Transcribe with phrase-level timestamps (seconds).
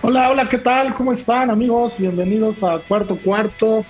[0.00, 0.94] Hola, hola, ¿qué tal?
[0.94, 1.92] ¿Cómo están amigos?
[1.98, 3.84] Bienvenidos a Cuarto Cuarto.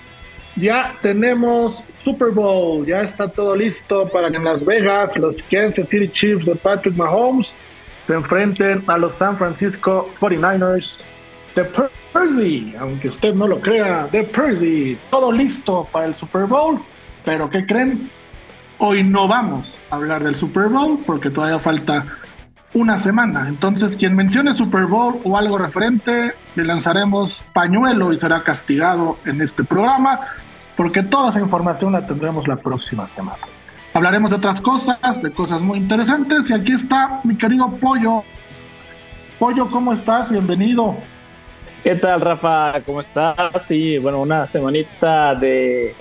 [0.55, 5.87] Ya tenemos Super Bowl, ya está todo listo para que en Las Vegas los Kansas
[5.87, 7.53] City Chiefs de Patrick Mahomes
[8.07, 10.97] se enfrenten a los San Francisco 49ers
[11.55, 11.65] de
[12.11, 16.81] Purdy, aunque usted no lo crea, de Purdy, todo listo para el Super Bowl,
[17.23, 18.09] pero ¿qué creen?
[18.79, 22.18] Hoy no vamos a hablar del Super Bowl porque todavía falta
[22.79, 23.45] una semana.
[23.47, 29.41] Entonces, quien mencione Super Bowl o algo referente, le lanzaremos pañuelo y será castigado en
[29.41, 30.21] este programa
[30.75, 33.39] porque toda esa información la tendremos la próxima semana.
[33.93, 38.23] Hablaremos de otras cosas, de cosas muy interesantes y aquí está mi querido Pollo.
[39.37, 40.29] Pollo, ¿cómo estás?
[40.29, 40.95] Bienvenido.
[41.83, 42.79] ¿Qué tal, Rafa?
[42.85, 43.35] ¿Cómo estás?
[43.57, 45.95] Sí, bueno, una semanita de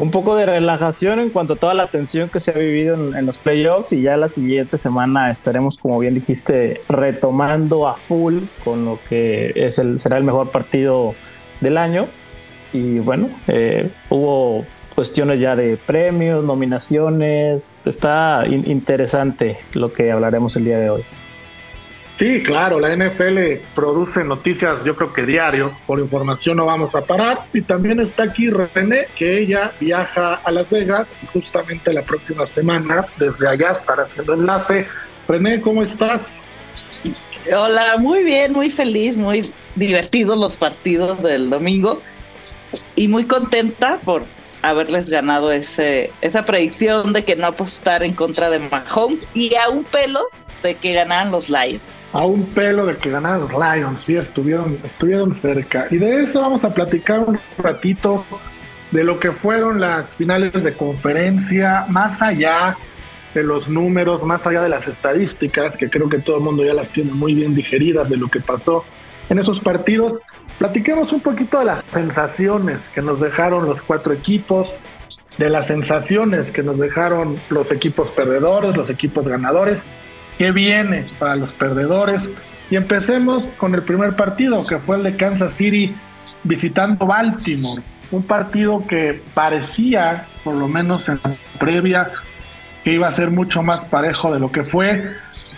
[0.00, 3.26] un poco de relajación en cuanto a toda la tensión que se ha vivido en,
[3.26, 8.86] los playoffs y ya la siguiente semana estaremos, como bien dijiste, retomando a full con
[8.86, 11.14] lo que es el, será el mejor partido
[11.60, 12.08] del año.
[12.72, 17.82] Y bueno, eh, hubo cuestiones ya de premios, nominaciones.
[17.84, 21.04] Está interesante lo que hablaremos el día de hoy.
[22.20, 27.00] Sí, claro, la NFL produce noticias, yo creo que diario, por información no vamos a
[27.00, 27.46] parar.
[27.54, 33.06] Y también está aquí René, que ella viaja a Las Vegas justamente la próxima semana,
[33.16, 34.84] desde allá estará haciendo enlace.
[35.26, 36.20] René, ¿cómo estás?
[37.56, 39.40] Hola, muy bien, muy feliz, muy
[39.74, 42.02] divertidos los partidos del domingo
[42.96, 44.26] y muy contenta por
[44.60, 49.70] haberles ganado ese, esa predicción de que no apostar en contra de Mahomes y a
[49.70, 50.20] un pelo
[50.62, 51.80] de que ganaran los Lions
[52.12, 55.86] a un pelo de que ganaron los Lions, sí, estuvieron, estuvieron cerca.
[55.90, 58.24] Y de eso vamos a platicar un ratito
[58.90, 62.76] de lo que fueron las finales de conferencia, más allá
[63.32, 66.74] de los números, más allá de las estadísticas, que creo que todo el mundo ya
[66.74, 68.84] las tiene muy bien digeridas de lo que pasó
[69.28, 70.20] en esos partidos.
[70.58, 74.80] Platiquemos un poquito de las sensaciones que nos dejaron los cuatro equipos,
[75.38, 79.80] de las sensaciones que nos dejaron los equipos perdedores, los equipos ganadores
[80.40, 82.26] qué viene para los perdedores.
[82.70, 85.94] Y empecemos con el primer partido, que fue el de Kansas City
[86.44, 87.82] visitando Baltimore.
[88.10, 92.08] Un partido que parecía, por lo menos en la previa,
[92.82, 95.12] que iba a ser mucho más parejo de lo que fue.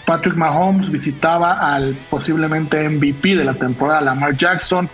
[0.04, 4.90] Patrick Mahomes visitaba al posiblemente MVP de la temporada, Lamar Jackson,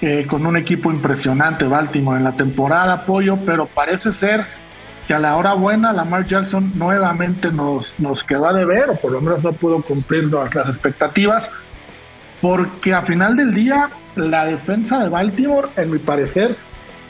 [0.00, 4.46] eh, con un equipo impresionante Baltimore en la temporada, apoyo, pero parece ser
[5.08, 9.10] que a la hora buena Lamar Jackson nuevamente nos, nos quedó a deber, o por
[9.10, 11.48] lo menos no pudo cumplir las expectativas,
[12.42, 16.56] porque a final del día la defensa de Baltimore, en mi parecer,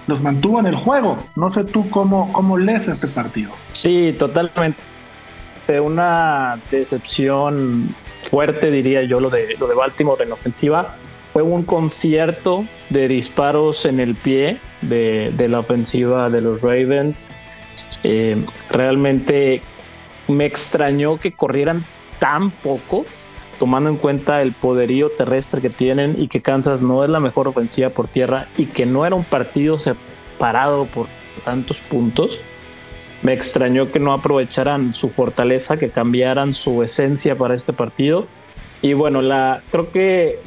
[0.06, 1.16] los mantuvo en el juego.
[1.34, 3.50] No sé tú cómo, cómo lees este partido.
[3.72, 4.80] Sí, totalmente.
[5.82, 7.96] Una decepción
[8.30, 10.94] fuerte, diría yo, lo de, lo de Baltimore en ofensiva.
[11.32, 17.32] Fue un concierto de disparos en el pie de, de la ofensiva de los Ravens
[18.02, 19.62] eh, realmente
[20.28, 21.84] me extrañó que corrieran
[22.18, 23.04] tan poco,
[23.58, 27.48] tomando en cuenta el poderío terrestre que tienen y que Kansas no es la mejor
[27.48, 31.06] ofensiva por tierra y que no era un partido separado por
[31.44, 32.40] tantos puntos.
[33.22, 38.26] Me extrañó que no aprovecharan su fortaleza, que cambiaran su esencia para este partido.
[38.80, 40.38] Y bueno, la, creo que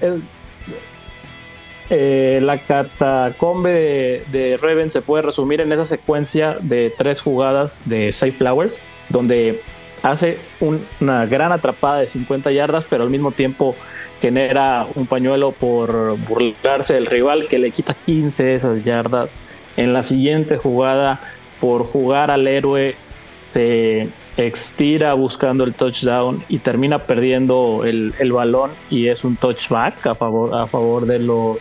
[1.93, 8.13] eh, la catacombe de, Reven se puede resumir en esa secuencia de tres jugadas de
[8.13, 9.59] Safe Flowers, donde
[10.01, 13.75] hace una gran atrapada de 50 yardas, pero al mismo tiempo
[14.21, 19.49] genera un pañuelo por burlarse del rival que le quita 15 de esas yardas.
[19.75, 21.19] En la siguiente jugada,
[21.59, 22.95] por jugar al héroe,
[23.43, 24.07] se
[24.37, 30.15] estira buscando el touchdown y termina perdiendo el, el balón y es un touchback a
[30.15, 31.57] favor, a favor de los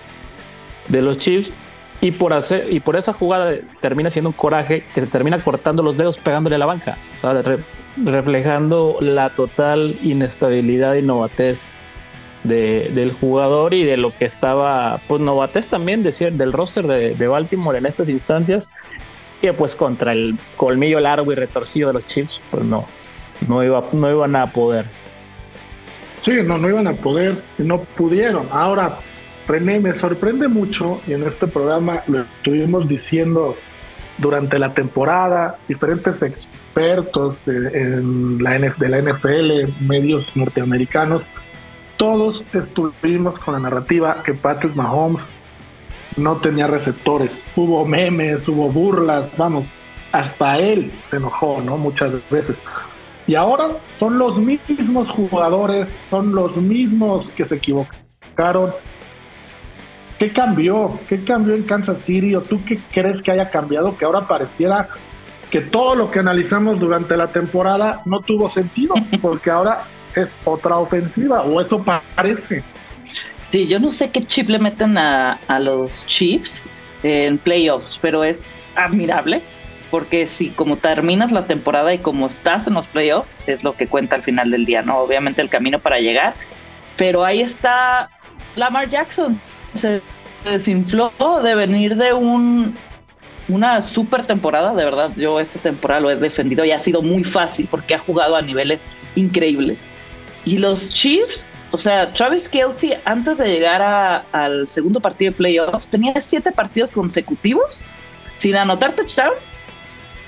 [0.91, 1.53] de los Chiefs
[2.01, 5.83] y por hacer y por esa jugada termina siendo un coraje que se termina cortando
[5.83, 6.97] los dedos pegándole a la banca,
[7.97, 11.77] reflejando la total inestabilidad y novatez
[12.45, 17.77] del jugador y de lo que estaba, pues novatez también decir, del roster de, Baltimore
[17.77, 18.73] en estas instancias,
[19.43, 22.87] que pues contra el colmillo largo y retorcido de los Chiefs, pues no,
[23.47, 24.87] no, iba, no iban a poder.
[26.23, 28.49] Sí, no, no iban a poder, no pudieron.
[28.51, 28.99] Ahora,
[29.51, 33.57] René, me sorprende mucho, y en este programa lo estuvimos diciendo
[34.19, 38.01] durante la temporada, diferentes expertos de,
[38.39, 41.25] la, NFL, medios norteamericanos,
[41.97, 45.25] todos estuvimos con la narrativa que Patrick Mahomes
[46.17, 47.43] no tenía receptores.
[47.57, 49.67] Hubo memes, hubo burlas, vamos,
[50.13, 51.77] hasta él se enojó, ¿no?
[51.77, 52.57] Muchas veces.
[53.27, 58.71] Y ahora son los mismos jugadores, son los mismos que se equivocaron.
[60.21, 61.01] ¿Qué cambió?
[61.09, 62.35] ¿Qué cambió en Kansas City?
[62.35, 63.97] ¿O tú qué crees que haya cambiado?
[63.97, 64.91] Que ahora pareciera
[65.51, 70.77] que todo lo que analizamos durante la temporada no tuvo sentido, porque ahora es otra
[70.77, 72.63] ofensiva, o eso parece.
[73.51, 76.67] Sí, yo no sé qué chip le meten a, a los Chiefs
[77.03, 79.41] en playoffs, pero es admirable
[79.91, 83.87] porque si como terminas la temporada y como estás en los playoffs, es lo que
[83.87, 84.99] cuenta al final del día, ¿no?
[84.99, 86.35] Obviamente el camino para llegar,
[86.99, 88.11] pero ahí está
[88.55, 89.41] Lamar Jackson,
[89.81, 90.03] se
[90.45, 91.13] desinfló
[91.43, 92.75] de venir de un
[93.49, 97.25] una super temporada, de verdad, yo esta temporada lo he defendido y ha sido muy
[97.25, 98.83] fácil porque ha jugado a niveles
[99.17, 99.91] increíbles.
[100.45, 105.89] Y los Chiefs o sea, Travis Kelsey, antes de llegar al segundo partido de playoffs,
[105.89, 107.85] tenía siete partidos consecutivos
[108.35, 109.35] sin anotar touchdown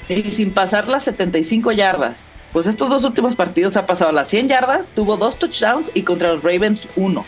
[0.09, 2.27] y sin pasar las 75 yardas.
[2.53, 6.33] Pues estos dos últimos partidos ha pasado las 100 yardas, tuvo dos touchdowns y contra
[6.33, 7.25] los Ravens uno.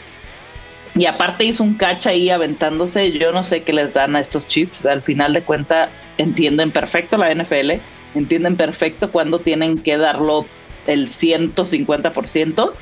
[0.96, 3.12] Y aparte hizo un catch ahí aventándose.
[3.19, 4.85] Yo no sé qué les dan a estos chips.
[4.87, 5.88] Al final de cuenta
[6.19, 7.73] entienden perfecto la NFL,
[8.14, 10.46] entienden perfecto cuándo tienen que darlo
[10.87, 12.73] el 150%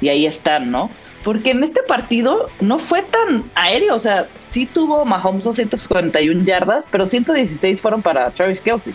[0.00, 0.90] y ahí están, ¿no?
[1.22, 6.88] Porque en este partido no fue tan aéreo, o sea, sí tuvo Mahomes 241 yardas,
[6.90, 8.92] pero 116 fueron para Travis Kelsey.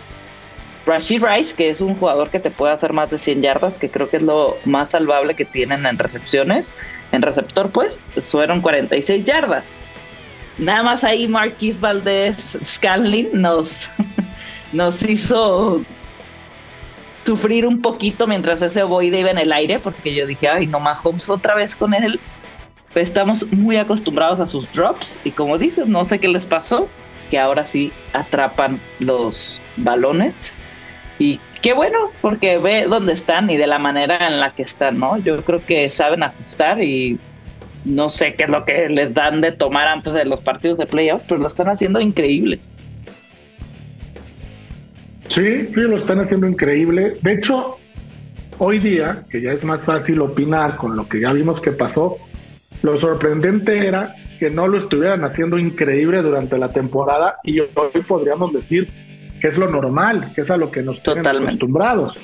[0.88, 3.90] Rashid Rice, que es un jugador que te puede hacer más de 100 yardas, que
[3.90, 6.74] creo que es lo más salvable que tienen en recepciones,
[7.12, 9.64] en receptor, pues, fueron 46 yardas.
[10.56, 13.90] Nada más ahí Marquis Valdez Scanlin nos,
[14.72, 15.82] nos hizo
[17.26, 20.80] sufrir un poquito mientras ese ovoide iba en el aire, porque yo dije, ay, no,
[20.80, 22.18] Mahomes otra vez con él.
[22.94, 26.88] Estamos muy acostumbrados a sus drops y como dices, no sé qué les pasó,
[27.30, 30.54] que ahora sí atrapan los balones.
[31.18, 34.98] Y qué bueno, porque ve dónde están y de la manera en la que están,
[34.98, 35.18] ¿no?
[35.18, 37.18] Yo creo que saben ajustar y
[37.84, 40.86] no sé qué es lo que les dan de tomar antes de los partidos de
[40.86, 42.58] playoffs, pero lo están haciendo increíble.
[45.28, 47.16] Sí, sí, lo están haciendo increíble.
[47.22, 47.78] De hecho,
[48.58, 52.16] hoy día, que ya es más fácil opinar con lo que ya vimos que pasó,
[52.82, 58.52] lo sorprendente era que no lo estuvieran haciendo increíble durante la temporada y hoy podríamos
[58.52, 58.88] decir
[59.40, 62.14] que es lo normal, que es a lo que nos tienen acostumbrados.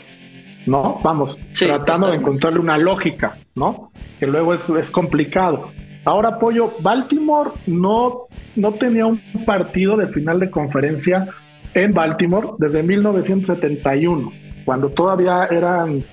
[0.67, 0.99] ¿No?
[1.03, 3.91] Vamos, tratando de encontrarle una lógica, ¿no?
[4.19, 5.71] Que luego es, es complicado.
[6.07, 11.29] Ahora, Pollo, Baltimore no, no tenía un partido de final de conferencia
[11.75, 14.21] en Baltimore desde 1971,
[14.65, 16.05] cuando todavía eran,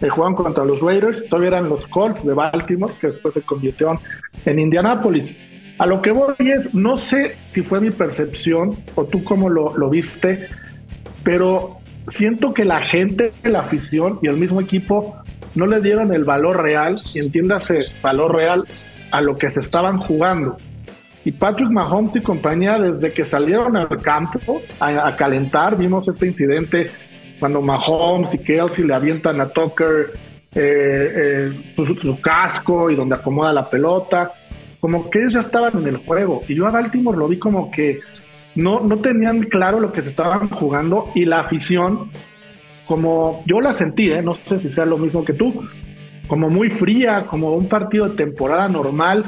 [0.00, 3.98] eh, jugaban contra los Raiders, todavía eran los Colts de Baltimore, que después se convirtieron
[4.44, 5.32] en Indianapolis.
[5.78, 9.90] A lo que voy es, no sé si fue mi percepción o tú cómo lo,
[9.90, 10.48] viste,
[11.22, 11.76] pero
[12.08, 15.16] siento que la gente, la afición y el mismo equipo
[15.54, 18.62] no le dieron el valor real, y entiéndase valor real,
[19.10, 20.56] a lo que se estaban jugando.
[21.24, 26.90] Y Patrick Mahomes y compañía, desde que salieron al campo a, calentar, vimos este incidente
[27.38, 30.12] cuando Mahomes y Kelsey le avientan a Tucker
[30.54, 34.32] eh, eh, su, casco y donde acomoda la pelota.
[34.86, 36.42] Como que ellos ya estaban en el juego.
[36.46, 37.98] Y yo a Baltimore lo vi como que
[38.54, 42.10] no, no tenían claro lo que se estaban jugando y la afición,
[42.86, 44.22] como yo la sentí, ¿eh?
[44.22, 45.66] no sé si sea lo mismo que tú,
[46.28, 49.24] como muy fría, como un partido de temporada normal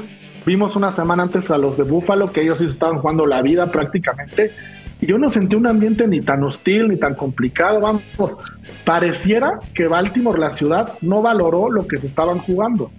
[0.48, 3.70] Vimos una semana antes a los de Buffalo que ellos sí estaban jugando la vida
[3.70, 4.50] prácticamente.
[4.98, 7.80] Y yo no sentí un ambiente ni tan hostil ni tan complicado.
[7.80, 8.10] Vamos,
[8.82, 12.90] pareciera que Baltimore, la ciudad, no valoró lo que se estaban jugando.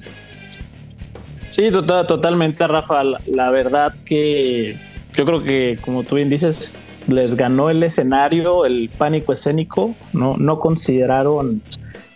[1.60, 3.04] Sí, tota-, totalmente, Rafa.
[3.04, 4.78] La, verdad que
[5.14, 9.94] yo creo que, como tú bien dices, les ganó el escenario, el pánico escénico.
[10.14, 11.62] No, no consideraron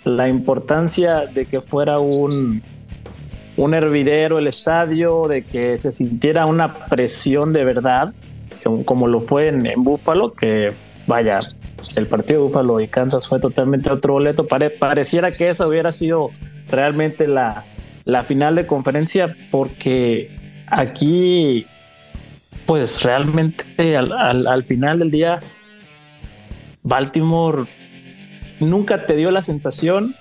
[0.05, 2.61] la importancia de que fuera un,
[3.57, 8.07] un hervidero el estadio, de que se sintiera una presión de verdad,
[8.85, 10.71] como lo fue en, en Búfalo, que
[11.05, 11.39] vaya,
[11.97, 14.47] el partido de Búfalo y Kansas fue totalmente otro boleto.
[14.47, 16.29] pareciera que esa hubiera sido
[16.69, 17.65] realmente la,
[18.05, 20.35] la final de conferencia, porque
[20.67, 21.65] aquí,
[22.65, 25.39] pues realmente al, al, al final del día,
[26.83, 27.65] Baltimore
[28.59, 30.15] nunca te dio la sensación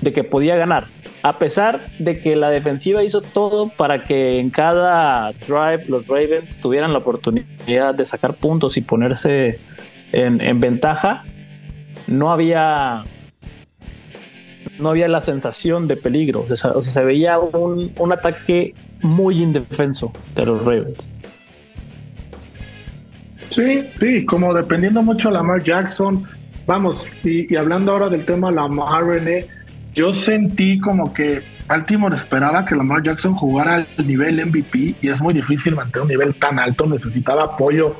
[0.00, 0.86] de que podía ganar
[1.22, 6.58] a pesar de que la defensiva hizo todo para que en cada drive los Ravens
[6.58, 9.60] tuvieran la oportunidad de sacar puntos y ponerse
[10.10, 11.24] en, ventaja,
[12.06, 13.04] no había
[14.78, 16.40] no había la sensación de peligro.
[16.40, 21.12] O sea, se veía un, ataque muy indefenso de los Ravens.
[23.50, 26.22] Sí, sí, como dependiendo mucho de Lamar Jackson.
[26.66, 29.46] Vamos, y, hablando ahora del tema Lamar René,
[29.94, 35.20] yo sentí como que Baltimore esperaba que Lamar Jackson jugara al nivel MVP y es
[35.20, 36.86] muy difícil mantener un nivel tan alto.
[36.86, 37.96] Necesitaba apoyo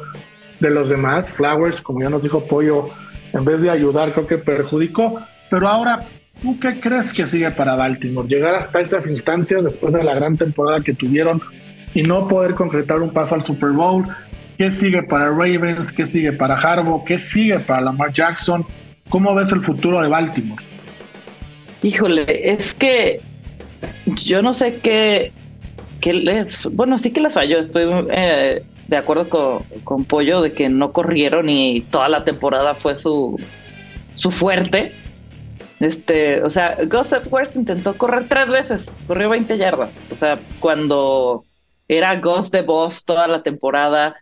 [0.61, 1.31] de los demás.
[1.33, 2.89] Flowers, como ya nos dijo Pollo,
[3.33, 5.21] en vez de ayudar, creo que perjudicó.
[5.51, 6.07] Pero ahora,
[6.43, 8.29] ¿tú qué crees que sigue para Baltimore?
[8.29, 11.41] Llegar hasta estas instancias después de la gran temporada que tuvieron
[11.95, 14.05] y no poder concretar un paso al Super Bowl.
[14.59, 15.93] ¿Qué sigue para Ravens?
[15.93, 17.05] ¿Qué sigue para Harbaugh?
[17.05, 18.67] ¿Qué sigue para Lamar Jackson?
[19.09, 20.63] ¿Cómo ves el futuro de Baltimore?
[21.83, 23.21] Híjole, es que
[24.07, 25.33] yo no sé qué,
[26.01, 26.67] qué les...
[26.73, 27.61] Bueno, sí que les falló.
[27.61, 32.75] Estoy eh, de acuerdo con, con, Pollo de que no corrieron y toda la temporada
[32.75, 33.39] fue su,
[34.15, 34.93] su fuerte.
[35.83, 39.91] Este, o sea, Gus Edwards intentó correr tres veces, corrió 20 yardas.
[40.11, 41.45] O sea, cuando
[41.89, 44.17] era Gus de Boss toda la temporada,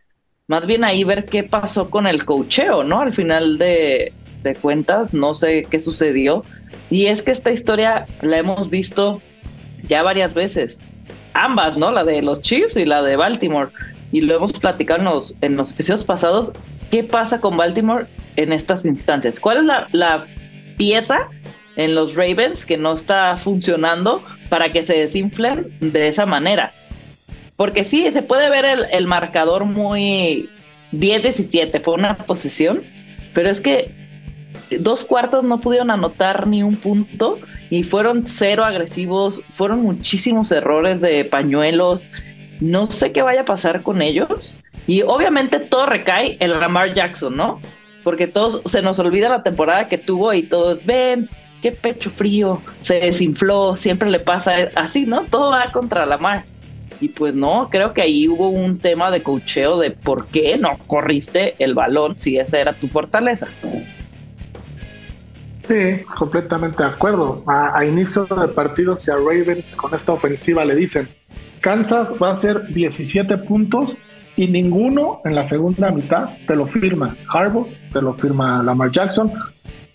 [0.48, 3.00] más bien ahí ver qué pasó con el cocheo, ¿no?
[3.00, 4.12] Al final de,
[4.42, 6.44] de cuentas, no sé qué sucedió
[6.90, 9.22] y es que esta historia la hemos visto
[9.86, 10.90] ya varias veces.
[11.34, 11.92] Ambas, ¿no?
[11.92, 13.70] La de los Chiefs y la de Baltimore.
[14.12, 16.50] Y lo hemos platicado en los, en los episodios pasados.
[16.90, 19.38] ¿Qué pasa con Baltimore en estas instancias?
[19.38, 20.26] ¿Cuál es la, la
[20.80, 21.28] pieza
[21.76, 26.72] en los Ravens que no está funcionando para que se desinflen de esa manera?
[27.56, 30.48] Porque sí, se puede ver el, marcador muy
[30.92, 32.82] 10-17, fue una posición,
[33.34, 33.94] pero es que
[34.78, 41.02] dos cuartos no pudieron anotar ni un punto y fueron cero agresivos, fueron muchísimos errores
[41.02, 42.08] de pañuelos.
[42.60, 44.62] No sé qué vaya a pasar con ellos.
[44.86, 47.60] Y obviamente todo recae en Lamar Jackson, ¿no?
[48.02, 51.28] Porque todos se nos olvida la temporada que tuvo y todos ven,
[51.62, 55.24] qué pecho frío, se desinfló, siempre le pasa así, ¿no?
[55.24, 56.44] Todo va contra Lamar.
[57.00, 60.76] Y pues no, creo que ahí hubo un tema de cocheo de por qué no
[60.86, 63.48] corriste el balón si esa era tu fortaleza.
[65.66, 67.42] Sí, completamente de acuerdo.
[67.46, 71.08] A, inicio de partido, si a Ravens con esta ofensiva le dicen,
[71.60, 73.96] Kansas va a hacer 17 puntos
[74.40, 79.30] y ninguno en la segunda mitad te lo firma Harbaugh, te lo firma Lamar Jackson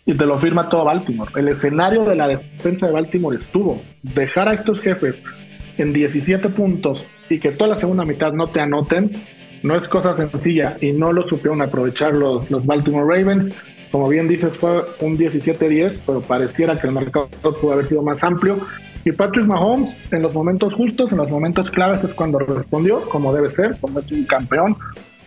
[0.05, 1.31] y te lo firma todo Baltimore.
[1.35, 5.15] El escenario de la defensa de Baltimore estuvo dejar a estos jefes
[5.79, 9.13] en 17 puntos y que toda la segunda mitad no te anoten,
[9.63, 13.51] no es cosa sencilla y no lo supieron aprovechar los, los Baltimore Ravens.
[13.91, 18.23] Como bien dices, fue un 17-10, pero pareciera que el mercado pudo haber sido más
[18.23, 18.59] amplio.
[19.05, 23.31] Y Patrick Mahomes, en los momentos justos, en los momentos claves, es cuando respondió, como
[23.31, 24.75] debe ser, como es un campeón,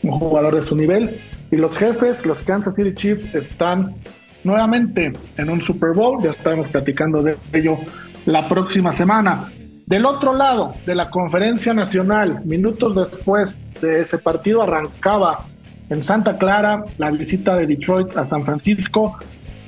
[0.02, 1.20] un jugador de su nivel.
[1.52, 3.94] Y los jefes, los Kansas City Chiefs, están
[4.42, 6.20] nuevamente en un Super Bowl.
[6.20, 7.78] Ya estaremos platicando de ello
[8.26, 9.48] la próxima semana.
[9.86, 15.44] Del otro lado de la conferencia nacional, minutos después de ese partido, arrancaba
[15.88, 19.16] en Santa Clara, la visita de Detroit a San Francisco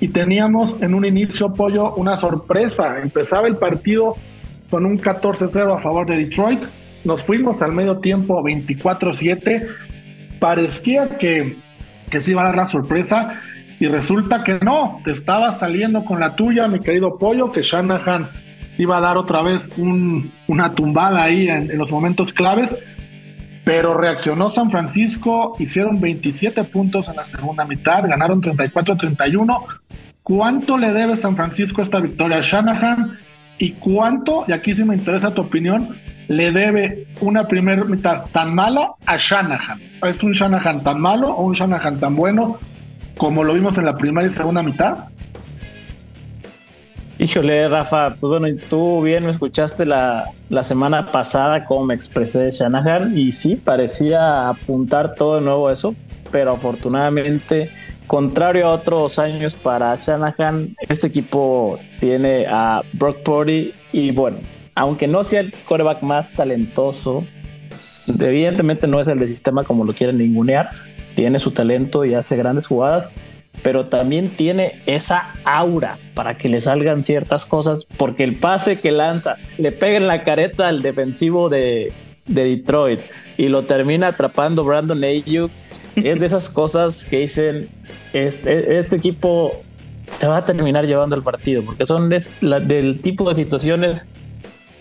[0.01, 3.01] y teníamos en un inicio pollo una sorpresa.
[3.01, 4.17] Empezaba el partido
[4.71, 6.65] con un 14-0 a favor de Detroit.
[7.05, 9.69] Nos fuimos al medio tiempo 24-7.
[10.41, 11.57] Parecía que,
[12.11, 13.41] que se iba a dar la sorpresa
[13.79, 15.01] y resulta que no.
[15.05, 18.31] Te estaba saliendo con la tuya, mi querido pollo, que Shanahan
[18.79, 22.77] iba a dar otra vez una tumbada ahí en los momentos claves
[23.65, 29.65] pero reaccionó San Francisco, hicieron 27 puntos en la segunda mitad, ganaron 34-31.
[30.23, 33.19] ¿Cuánto le debe San Francisco esta victoria a Shanahan?
[33.59, 35.97] ¿Y cuánto, y aquí sí me interesa tu opinión,
[36.29, 39.81] le debe una primera mitad tan mala a Shanahan?
[40.03, 42.59] ¿Es un Shanahan tan malo o un Shanahan tan bueno
[43.17, 45.09] como lo vimos en la primera y segunda mitad?
[47.23, 52.49] Híjole, Rafa, pues bueno, tú bien me escuchaste la, la semana pasada cómo me expresé
[52.51, 55.95] Shanahan y sí, parecía apuntar todo de nuevo eso,
[56.33, 57.73] pero afortunadamente,
[58.07, 64.39] contrario a otros años para Shanahan, este equipo tiene a Brock Purdy y bueno,
[64.75, 67.27] aunque no sea el quarterback más talentoso,
[68.19, 70.71] evidentemente no es el de sistema como lo quieren ningunear,
[71.17, 73.13] tiene su talento y hace grandes jugadas,
[73.63, 78.91] pero también tiene esa aura para que le salgan ciertas cosas, porque el pase que
[78.91, 81.93] lanza le pega en la careta al defensivo de,
[82.27, 83.01] Detroit
[83.37, 85.51] y lo termina atrapando Brandon Ayuk.
[85.97, 87.69] Es de esas cosas que dicen,
[88.13, 89.53] este, este equipo
[90.09, 94.25] se va a terminar llevando el partido, porque son del tipo de situaciones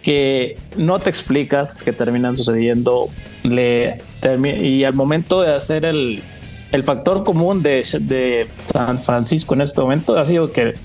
[0.04, 3.08] que no te explicas que terminan sucediendo
[3.44, 4.02] le,
[4.62, 6.22] y al momento de hacer el,
[6.72, 7.84] el factor común de,
[8.72, 10.76] San Francisco en este momento ha sido que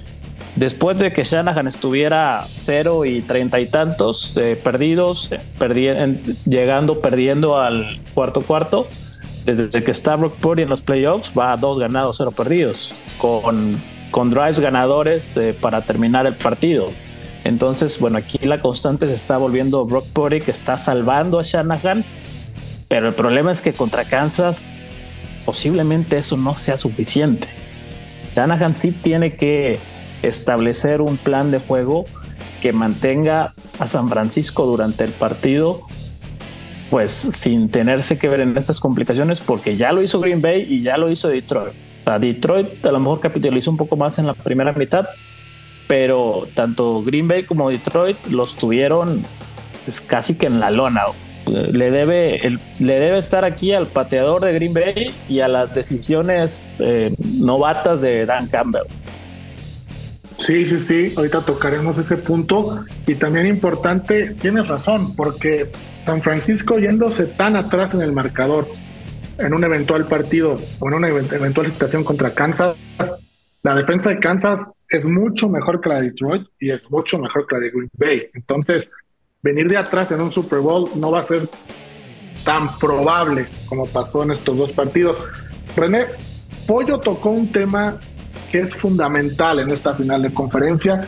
[0.56, 7.58] después de que Shanahan estuviera cero y treinta y tantos eh, perdidos, eh, llegando perdiendo
[7.58, 8.88] al cuarto cuarto,
[9.44, 13.78] desde que está Brock Purdy en los playoffs va a dos ganados, cero perdidos, con,
[14.10, 16.88] con drives ganadores eh, para terminar el partido.
[17.44, 22.02] Entonces, bueno, aquí la constante se está volviendo Brock Purdy, que está salvando a Shanahan,
[22.88, 24.74] pero el problema es que contra Kansas
[25.44, 27.48] posiblemente eso no sea suficiente.
[28.32, 29.78] Shanahan sí tiene que
[30.22, 32.04] establecer un plan de juego
[32.60, 35.82] que mantenga a San Francisco durante el partido,
[36.90, 40.82] pues sin tenerse que ver en estas complicaciones, porque ya lo hizo Green Bay y
[40.82, 41.74] ya lo hizo Detroit.
[42.20, 45.06] Detroit a lo mejor capitalizó un poco más en la primera mitad,
[45.86, 49.22] pero tanto Green Bay como Detroit los tuvieron
[49.84, 51.02] pues, casi que en la lona.
[51.46, 56.82] Le debe, le debe estar aquí al pateador de Green Bay y a las decisiones
[56.84, 58.84] eh, novatas de Dan Campbell.
[60.38, 62.84] Sí, sí, sí, ahorita tocaremos ese punto.
[63.06, 65.70] Y también importante, tienes razón, porque
[66.04, 68.66] San Francisco yéndose tan atrás en el marcador
[69.38, 72.76] en un eventual partido o en una eventual situación contra Kansas,
[73.62, 77.46] la defensa de Kansas es mucho mejor que la de Detroit y es mucho mejor
[77.46, 78.22] que la de Green Bay.
[78.34, 78.88] Entonces,
[79.44, 81.46] venir de atrás en un Super Bowl no va a ser
[82.44, 85.18] tan probable como pasó en estos dos partidos.
[85.76, 86.06] René,
[86.66, 87.98] Pollo tocó un tema
[88.50, 91.02] que es fundamental en esta final de conferencia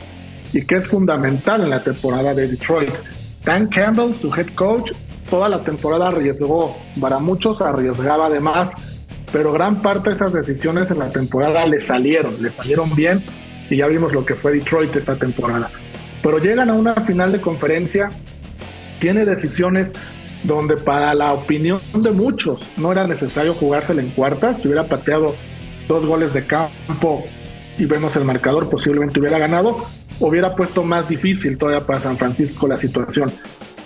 [0.53, 2.93] y que es fundamental en la temporada de Detroit.
[3.43, 4.91] Dan Campbell, su head coach,
[5.31, 8.69] toda la temporada arriesgó, para muchos arriesgaba además,
[9.33, 13.23] pero gran parte de esas decisiones en la temporada le salieron, le salieron bien
[13.71, 15.71] y ya vimos lo que fue Detroit esta temporada.
[16.27, 18.11] Pero llegan a una final de conferencia,
[18.99, 19.91] tiene decisiones
[20.43, 25.37] donde para la opinión de muchos no era necesario jugársela en cuartas, si hubiera pateado
[25.87, 27.25] dos goles de campo
[27.79, 29.77] y vemos el marcador, posiblemente hubiera ganado,
[30.19, 33.33] hubiera puesto más difícil todavía para San Francisco la situación.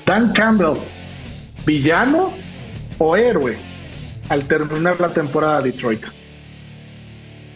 [0.06, 0.78] Dan Campbell,
[1.66, 2.32] villano
[2.96, 3.58] o héroe
[4.30, 6.04] al terminar la temporada de Detroit.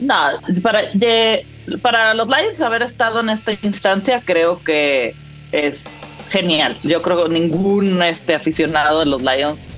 [0.01, 0.15] No,
[0.61, 1.47] para, de,
[1.83, 5.15] para los Lions haber estado en esta instancia creo que
[5.53, 5.85] es
[6.31, 6.77] genial.
[6.83, 9.69] Yo creo que ningún este, aficionado de los Lions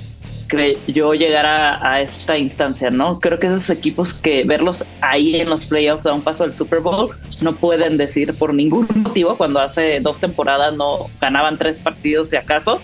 [0.48, 3.18] creyó llegar a, a, esta instancia, ¿no?
[3.18, 6.80] Creo que esos equipos que verlos ahí en los playoffs a un paso del Super
[6.80, 7.10] Bowl
[7.42, 12.36] no pueden decir por ningún motivo cuando hace dos temporadas no ganaban tres partidos si
[12.36, 12.80] acaso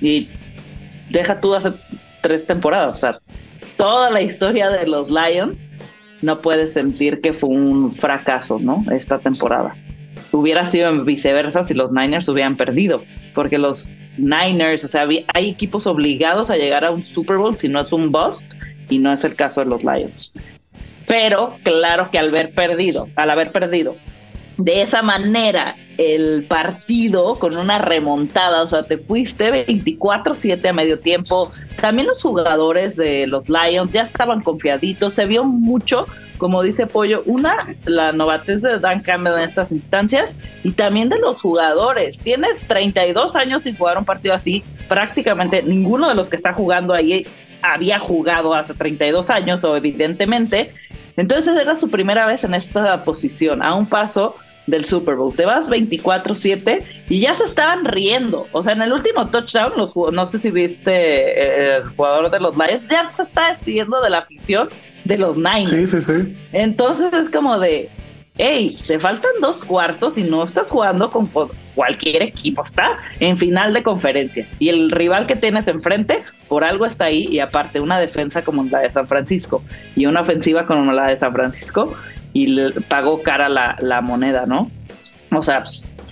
[0.00, 0.30] y
[1.10, 1.72] deja tú hace
[2.22, 3.20] tres temporadas, o sea,
[3.76, 5.68] toda la historia de los Lions
[6.22, 8.84] no puedes sentir que fue un fracaso, ¿no?
[8.90, 9.74] Esta temporada.
[10.32, 13.02] Hubiera sido viceversa si los Niners hubieran perdido,
[13.34, 17.68] porque los Niners, o sea, hay equipos obligados a llegar a un Super Bowl si
[17.68, 18.54] no es un bust,
[18.88, 20.32] y no es el caso de los Lions.
[21.06, 23.96] Pero claro que al haber perdido, al haber perdido
[24.58, 30.98] de esa manera el partido con una remontada, o sea, te fuiste 24-7 a medio
[30.98, 31.48] tiempo.
[31.80, 36.06] También los jugadores de los Lions ya estaban confiaditos, se vio mucho,
[36.38, 41.18] como dice Pollo, una, la novatez de Dan Campbell en estas instancias y también de
[41.18, 42.18] los jugadores.
[42.18, 46.92] Tienes 32 años sin jugar un partido así, prácticamente ninguno de los que está jugando
[46.92, 47.24] ahí
[47.62, 50.72] había jugado hace 32 años, o evidentemente.
[51.16, 55.34] Entonces era su primera vez en esta posición, a un paso del Super Bowl.
[55.34, 58.46] Te vas 24-7 y ya se estaban riendo.
[58.52, 62.40] O sea, en el último touchdown, los, no sé si viste eh, el jugador de
[62.40, 64.68] los Lions, ya se está despidiendo de la afición
[65.04, 65.70] de los Niners.
[65.70, 66.36] Sí, sí, sí.
[66.52, 67.88] Entonces es como de,
[68.38, 71.30] hey, te faltan dos cuartos y no estás jugando con
[71.74, 74.46] cualquier equipo, está en final de conferencia.
[74.58, 78.64] Y el rival que tienes enfrente, por algo está ahí, y aparte una defensa como
[78.64, 79.62] la de San Francisco
[79.94, 81.94] y una ofensiva como la de San Francisco,
[82.32, 84.70] y le pagó cara la, la moneda, ¿no?
[85.32, 85.62] O sea,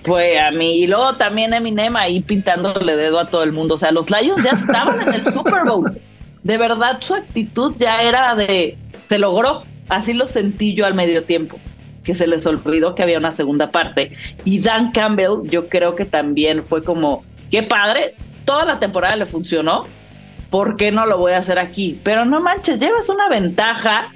[0.05, 0.83] fue a mí.
[0.83, 3.75] Y luego también Eminem ahí pintándole dedo a todo el mundo.
[3.75, 6.01] O sea, los Lions ya estaban en el Super Bowl.
[6.43, 8.77] De verdad, su actitud ya era de.
[9.07, 9.65] Se logró.
[9.89, 11.59] Así lo sentí yo al medio tiempo.
[12.05, 14.13] Que se les olvidó que había una segunda parte.
[14.45, 17.25] Y Dan Campbell, yo creo que también fue como.
[17.51, 18.15] Qué padre.
[18.45, 19.85] Toda la temporada le funcionó.
[20.51, 21.99] ¿Por qué no lo voy a hacer aquí?
[22.05, 24.13] Pero no manches, llevas una ventaja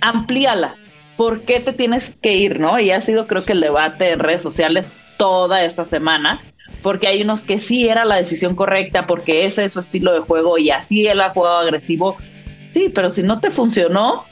[0.00, 0.74] amplíala.
[1.16, 2.78] ¿Por qué te tienes que ir, no?
[2.78, 6.42] Y ha sido creo que el debate en redes sociales toda esta semana,
[6.82, 10.20] porque hay unos que sí era la decisión correcta, porque ese es su estilo de
[10.20, 12.18] juego y así él ha jugado agresivo.
[12.66, 14.24] Sí, pero si no te funcionó,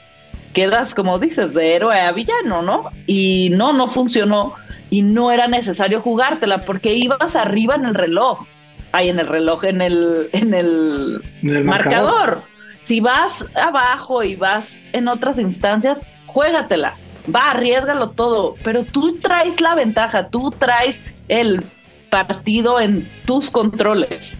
[0.55, 2.89] quedas, como dices, de héroe a villano, ¿no?
[3.05, 4.55] Y no, no funcionó
[4.89, 8.47] y no era necesario jugártela porque ibas arriba en el reloj.
[8.93, 11.21] Ahí en el reloj, en el, en el,
[11.65, 12.41] marcador.
[12.81, 16.95] Si vas abajo y vas en otras instancias, juégatela.
[17.33, 18.55] Va, arriesgalo todo.
[18.63, 21.61] Pero tú traes la ventaja, tú traes el
[22.09, 24.37] partido en tus controles.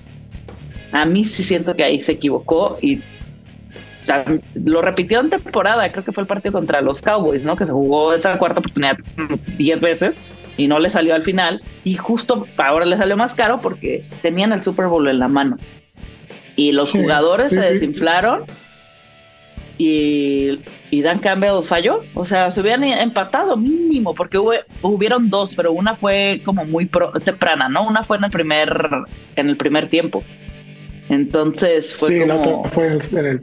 [0.94, 3.02] A mí sí siento que ahí se equivocó y
[4.54, 7.56] lo repitió en temporada, creo que fue el partido contra los Cowboys, ¿no?
[7.56, 8.98] Que se jugó esa cuarta oportunidad
[9.58, 10.14] 10 veces
[10.58, 11.62] y no le salió al final.
[11.84, 15.58] Y justo ahora le salió más caro porque tenían el Super Bowl en la mano.
[16.56, 18.46] Y los jugadores se desinflaron
[19.78, 22.04] y, y, Dan Campbell falló.
[22.14, 26.90] O sea, se hubieran empatado mínimo porque hubo, hubieron dos, pero una fue como muy
[27.26, 27.86] temprana, ¿no?
[27.86, 28.90] Una fue en el primer,
[29.36, 30.24] en el primer tiempo.
[31.10, 32.64] Entonces fue como...
[32.64, 33.42] La fue en el...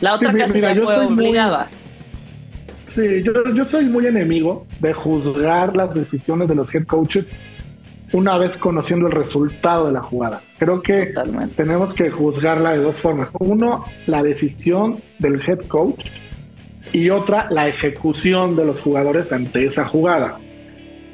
[0.00, 1.68] La otra casi fue obligada.
[2.86, 7.26] Sí, yo, yo soy muy enemigo de juzgar las decisiones de los head coaches
[8.12, 10.40] una vez conociendo el resultado de la jugada.
[10.58, 11.12] Creo que
[11.56, 13.28] tenemos que juzgarla de dos formas.
[13.38, 16.06] Uno, la decisión del head coach
[16.92, 20.38] y otra, la ejecución de los jugadores ante esa jugada.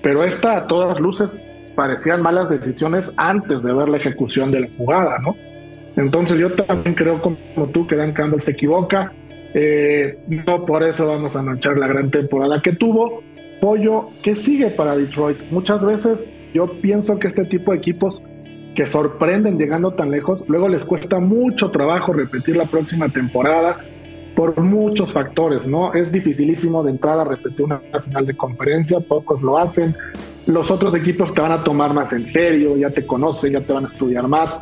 [0.02, 1.30] Pero esta, a todas luces,
[1.74, 5.34] parecían malas decisiones antes de ver la ejecución de la jugada, ¿no?
[5.96, 7.36] Entonces yo también creo como
[7.72, 9.12] tú que Dan Campbell se equivoca,
[9.54, 13.22] eh, no por eso vamos a manchar la gran temporada que tuvo.
[13.60, 15.38] Pollo, ¿qué sigue para Detroit?
[15.50, 16.18] Muchas veces
[16.52, 18.20] yo pienso que este tipo de equipos
[18.74, 23.78] que sorprenden llegando tan lejos, luego les cuesta mucho trabajo repetir la próxima temporada
[24.34, 25.92] por muchos factores, ¿no?
[25.92, 29.94] Es dificilísimo de entrada repetir una final de conferencia, pocos lo hacen.
[30.46, 33.72] Los otros equipos te van a tomar más en serio, ya te conocen, ya te
[33.72, 34.56] van a estudiar más.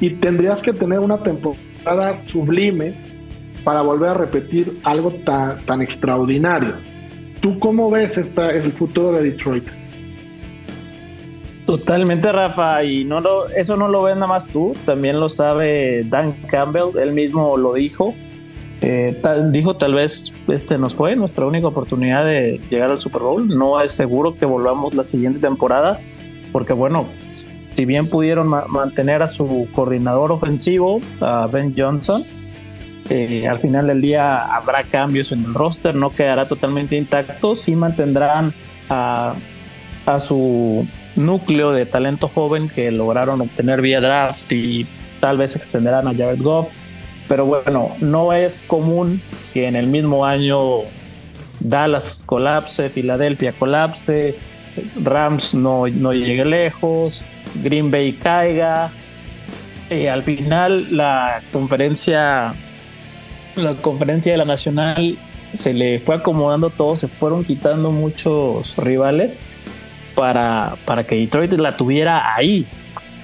[0.00, 2.94] Y tendrías que tener una temporada sublime
[3.64, 6.72] para volver a repetir algo tan, tan extraordinario.
[7.40, 9.68] ¿Tú cómo ves esta, el futuro de Detroit?
[11.66, 13.22] Totalmente, Rafa, y no
[13.56, 17.74] eso no lo ves nada más tú, también lo sabe Dan Campbell, él mismo lo
[17.74, 18.14] dijo.
[18.82, 23.46] Eh, dijo tal vez este nos fue nuestra única oportunidad de llegar al Super Bowl.
[23.46, 26.00] No es seguro que volvamos la siguiente temporada,
[26.50, 27.06] porque bueno,
[27.70, 32.24] si bien pudieron mantener a su coordinador ofensivo, a Ben Johnson,
[33.48, 38.54] al final del día habrá cambios en el roster, no quedará totalmente intacto, sí mantendrán
[38.88, 39.34] a,
[40.18, 44.86] su núcleo de talento joven que lograron obtener vía draft y
[45.20, 46.72] tal vez extenderán a Jared Goff.
[47.28, 49.22] Pero bueno, no es común
[49.54, 50.80] que en el mismo año
[51.60, 54.36] Dallas colapse, Filadelfia colapse,
[55.02, 57.24] Rams no, no llegue lejos,
[57.62, 58.92] Green Bay caiga.
[59.88, 62.54] Eh, al final la conferencia
[63.56, 65.18] la conferencia de la Nacional
[65.52, 69.44] se le fue acomodando todo, se fueron quitando muchos rivales
[70.14, 72.66] para, para que Detroit la tuviera ahí.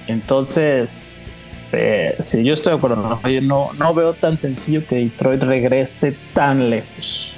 [0.07, 1.27] Entonces,
[1.71, 6.69] eh, sí, yo estoy de acuerdo, no, no, veo tan sencillo que Detroit regrese tan
[6.69, 7.31] lejos.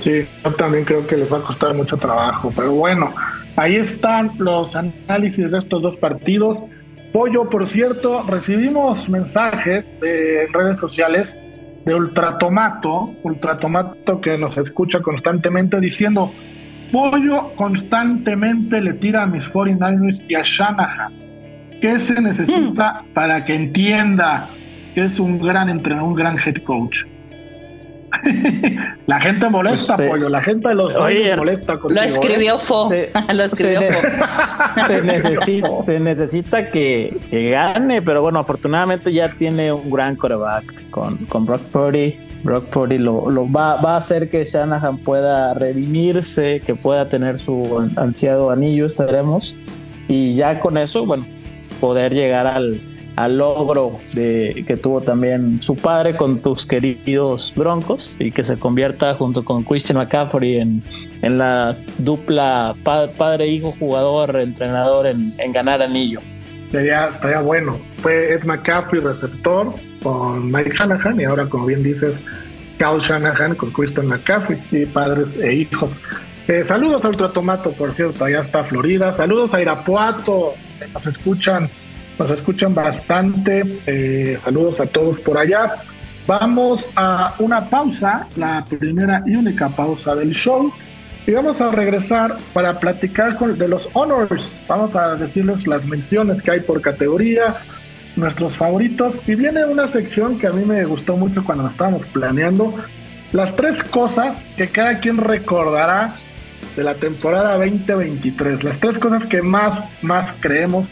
[0.00, 3.12] Sí, yo también creo que les va a costar mucho trabajo, pero bueno,
[3.56, 6.64] ahí están los análisis de estos dos partidos.
[7.12, 11.36] Pollo, por cierto, recibimos mensajes de redes sociales
[11.84, 16.32] de Ultratomato, Ultratomato que nos escucha constantemente diciendo,
[16.90, 21.12] Pollo constantemente le tira a mis 49ers y a Shanahan.
[21.80, 23.12] ¿Qué se necesita hmm.
[23.12, 24.48] para que entienda
[24.94, 27.04] que es un gran entrenador, un gran head coach?
[29.06, 30.28] la gente molesta, pues, pollo.
[30.28, 31.74] La gente de los oye, molesta.
[31.74, 32.86] lo escribió Fo.
[32.88, 33.80] Se, lo escribió
[34.86, 37.16] se, necesita, se necesita que,
[37.50, 42.18] gane, pero bueno, afortunadamente ya tiene un gran coreback con, con Brock Purdy.
[42.42, 47.38] Brock Purdy lo, lo va, va, a hacer que Shanahan pueda redimirse, que pueda tener
[47.38, 49.58] su ansiado anillo, esperemos.
[50.08, 51.22] Y ya con eso, bueno,
[51.80, 52.80] poder llegar al,
[53.20, 58.58] al logro de, que tuvo también su padre con tus queridos Broncos y que se
[58.58, 60.82] convierta junto con Christian McCaffrey en,
[61.20, 66.20] en la dupla padre, hijo, jugador, entrenador en, ganar anillo.
[66.70, 67.78] Sería, estaría bueno.
[67.98, 72.14] Fue Ed McCaffrey receptor con Mike Shanahan y ahora, como bien dices,
[72.78, 75.92] Cal Shanahan con Christian McCaffrey y padres e hijos.
[76.48, 79.14] Eh, saludos a Ultratomato, por cierto, allá está Florida.
[79.14, 80.54] Saludos a Irapuato,
[80.94, 81.68] nos escuchan
[82.20, 83.80] nos escuchan bastante.
[83.86, 85.76] Eh, saludos a todos por allá.
[86.26, 90.70] Vamos a una pausa, la primera y única pausa del show.
[91.26, 94.52] Y vamos a regresar para platicar con, de los honors.
[94.68, 97.54] Vamos a decirles las menciones que hay por categoría,
[98.16, 99.18] nuestros favoritos.
[99.26, 102.74] Y viene una sección que a mí me gustó mucho cuando nos estábamos planeando.
[103.32, 106.14] Las tres cosas que cada quien recordará
[106.76, 108.62] de la temporada 2023.
[108.62, 110.86] Las tres cosas que más, más creemos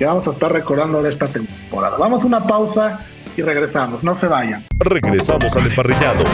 [0.00, 1.98] que vamos a estar recordando de esta temporada.
[1.98, 3.00] Vamos a una pausa
[3.36, 4.02] y regresamos.
[4.02, 4.64] No se vayan.
[4.78, 6.24] Regresamos al emparrillado.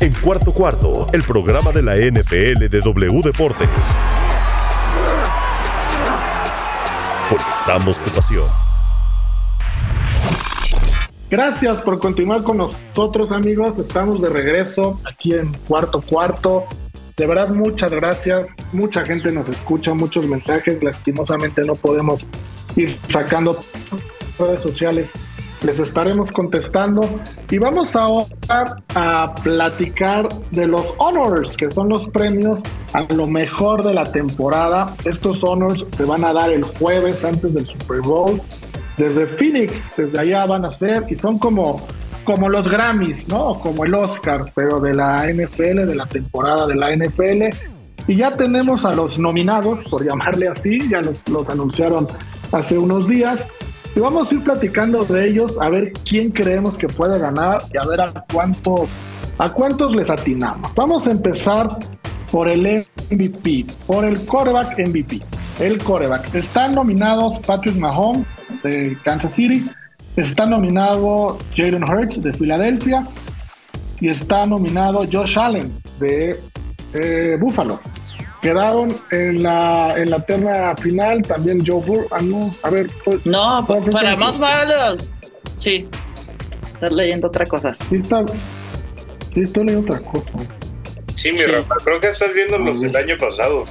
[0.00, 4.02] En cuarto cuarto, el programa de la NFL de W Deportes.
[7.28, 8.46] Conectamos tu pasión.
[11.28, 13.78] Gracias por continuar con nosotros, amigos.
[13.78, 16.64] Estamos de regreso aquí en cuarto cuarto.
[17.18, 18.48] De verdad, muchas gracias.
[18.72, 20.82] Mucha gente nos escucha, muchos mensajes.
[20.82, 22.26] Lastimosamente no podemos
[22.76, 23.62] ir sacando
[24.38, 25.08] redes sociales.
[25.64, 27.02] Les estaremos contestando
[27.48, 28.26] y vamos ahora
[28.96, 32.60] a platicar de los honors, que son los premios
[32.92, 34.96] a lo mejor de la temporada.
[35.04, 38.40] Estos honors se van a dar el jueves antes del Super Bowl
[38.96, 41.84] desde Phoenix, desde allá van a ser, y son como,
[42.24, 43.58] como los Grammys, ¿no?
[43.58, 47.56] Como el Oscar, pero de la NFL, de la temporada de la NFL.
[48.08, 52.06] Y ya tenemos a los nominados, por llamarle así, ya los, los anunciaron
[52.52, 53.40] hace unos días.
[53.94, 57.76] Y vamos a ir platicando de ellos, a ver quién creemos que puede ganar y
[57.76, 58.88] a ver a cuántos,
[59.38, 60.74] a cuántos les atinamos.
[60.74, 61.78] Vamos a empezar
[62.30, 65.20] por el MVP, por el quarterback MVP.
[65.60, 66.34] El quarterback.
[66.34, 68.26] Están nominados Patrick Mahomes,
[68.62, 69.62] de Kansas City.
[70.16, 73.02] Está nominado Jalen Hurts de Filadelfia.
[74.00, 76.40] Y está nominado Josh Allen de
[76.94, 77.78] eh, Buffalo.
[78.42, 82.08] Quedaron en la, en la terna final también Joe Burrow.
[82.10, 82.90] Ah, no, a ver.
[83.04, 85.08] Pues, no, para más malos.
[85.56, 85.88] Sí.
[86.74, 87.76] Estás leyendo otra cosa.
[87.88, 88.24] Sí, está,
[89.32, 90.38] sí estoy leyendo otra cosa.
[91.14, 93.64] Sí, mi Rafa, creo que estás viendo los del año pasado.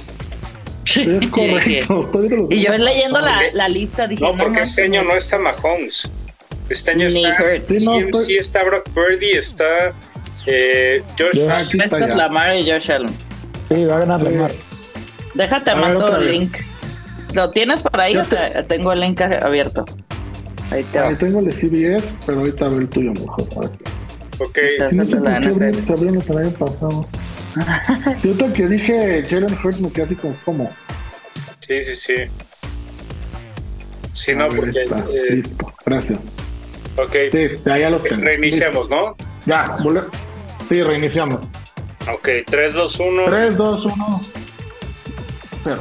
[0.86, 2.10] Es correcto.
[2.50, 4.24] y yo leyendo la, la lista dije.
[4.24, 6.10] No, porque este año no está Mahomes.
[6.70, 7.36] Este año está.
[7.68, 9.92] Sí, no, pues, sí, está Brock Purdy, está
[10.46, 12.16] eh, Josh Allen.
[12.16, 13.31] Lamar y Josh Allen.
[13.72, 14.52] Sí, va a ganar Lamar.
[15.34, 16.56] Déjate, mando el link.
[17.34, 18.20] ¿Lo tienes por ahí?
[18.28, 18.62] Te...
[18.64, 19.86] Tengo el link abierto.
[20.70, 23.72] Ahí, te ahí tengo el de CBS, pero ahorita veo el tuyo mejor.
[24.38, 24.58] Ok.
[24.92, 27.08] No sé por qué el año pasado.
[28.22, 30.70] Yo que dije Jalen Hurts me quedé así como, ¿cómo?
[31.60, 32.14] Sí, sí, sí.
[34.14, 34.80] Sí, no, porque.
[34.80, 36.18] Eh, listo, gracias.
[36.98, 37.12] Ok.
[37.30, 38.22] Sí, ya, lo tengo.
[38.22, 39.16] Reiniciamos, ¿no?
[39.46, 39.76] Ya,
[40.68, 41.40] sí, reiniciamos.
[42.10, 43.24] Ok, 3, 2, 1.
[43.26, 44.20] 3, 2, 1.
[45.62, 45.80] 0.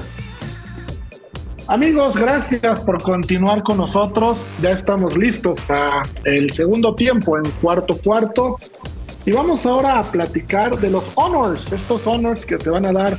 [1.67, 4.39] Amigos, gracias por continuar con nosotros.
[4.61, 8.57] Ya estamos listos para el segundo tiempo en cuarto cuarto.
[9.25, 13.17] Y vamos ahora a platicar de los honors, estos honors que se van a dar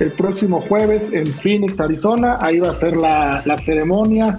[0.00, 2.38] el próximo jueves en Phoenix, Arizona.
[2.40, 4.38] Ahí va a ser la, la ceremonia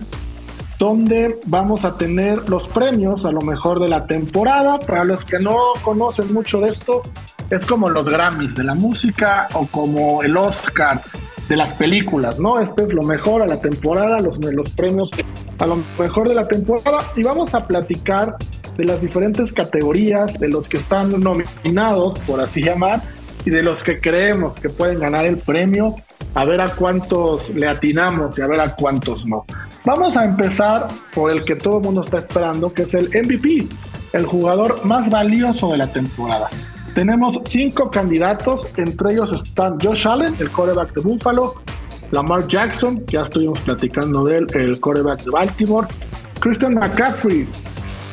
[0.77, 4.79] donde vamos a tener los premios a lo mejor de la temporada.
[4.79, 7.01] Para los que no conocen mucho de esto,
[7.55, 11.01] es como los Grammys de la música o como el Oscar
[11.47, 12.59] de las películas, ¿no?
[12.59, 15.11] Este es lo mejor a la temporada, los, premios
[15.59, 16.99] a lo mejor de la temporada.
[17.15, 18.35] Y vamos a platicar
[18.75, 23.01] de las diferentes categorías, de los que están nominados, por así llamar,
[23.45, 25.95] y de los que creemos que pueden ganar el premio,
[26.33, 29.45] a ver a cuántos le atinamos y a ver a cuántos no.
[29.85, 33.67] Vamos a empezar por el que todo el mundo está esperando, que es el MVP,
[34.13, 36.47] el jugador más valioso de la temporada.
[36.95, 41.55] Tenemos cinco candidatos, entre ellos están Josh Allen, el quarterback de Buffalo,
[42.11, 45.87] Lamar Jackson, ya estuvimos platicando de él, el quarterback de Baltimore,
[46.39, 47.47] Christian McCaffrey,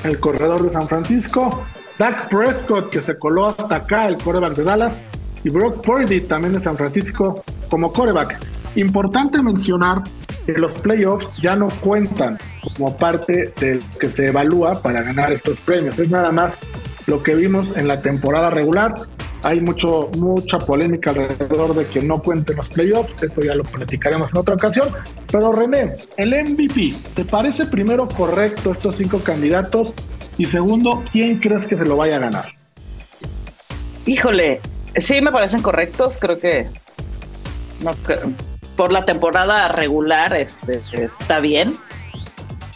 [0.05, 1.63] el corredor de San Francisco,
[1.99, 4.95] Dak Prescott, que se coló hasta acá, el coreback de Dallas,
[5.45, 8.39] y Brock Purdy, también de San Francisco, como coreback.
[8.77, 10.03] Importante mencionar
[10.47, 12.39] que los playoffs ya no cuentan
[12.77, 15.99] como parte del que se evalúa para ganar estos premios.
[15.99, 16.55] Es nada más
[17.11, 18.95] lo que vimos en la temporada regular.
[19.43, 24.31] Hay mucho, mucha polémica alrededor de que no cuenten los playoffs, eso ya lo platicaremos
[24.31, 24.89] en otra ocasión.
[25.31, 29.93] Pero René, el MVP, ¿te parece primero correcto estos cinco candidatos?
[30.39, 32.45] Y segundo, ¿quién crees que se lo vaya a ganar?
[34.07, 34.61] Híjole,
[34.97, 36.69] sí me parecen correctos, creo que
[38.77, 41.77] por la temporada regular este, está bien.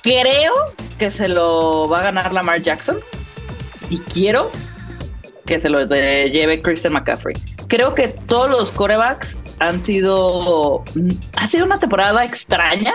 [0.03, 0.53] Creo
[0.99, 2.99] que se lo va a ganar Lamar Jackson
[3.95, 4.51] y quiero
[5.47, 7.37] que se lo lleve Christian McCaffrey.
[7.69, 10.85] Creo que todos los corebacks han sido.
[11.37, 12.93] Ha sido una temporada extraña.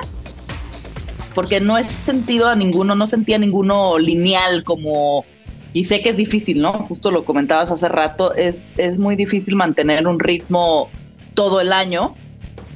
[1.33, 5.25] Porque no he sentido a ninguno, no sentía ninguno lineal como.
[5.71, 6.73] Y sé que es difícil, ¿no?
[6.73, 8.33] Justo lo comentabas hace rato.
[8.35, 10.89] Es, es muy difícil mantener un ritmo
[11.33, 12.15] todo el año.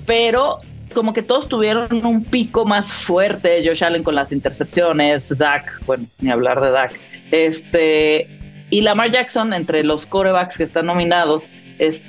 [0.06, 0.60] Pero
[0.94, 3.64] como que todos tuvieron un pico más fuerte.
[3.68, 7.00] Josh Allen con las intercepciones, Dak, bueno, ni hablar de Dak.
[7.34, 8.28] Este,
[8.70, 11.42] y Lamar Jackson, entre los corebacks que están nominados,
[11.80, 12.06] es,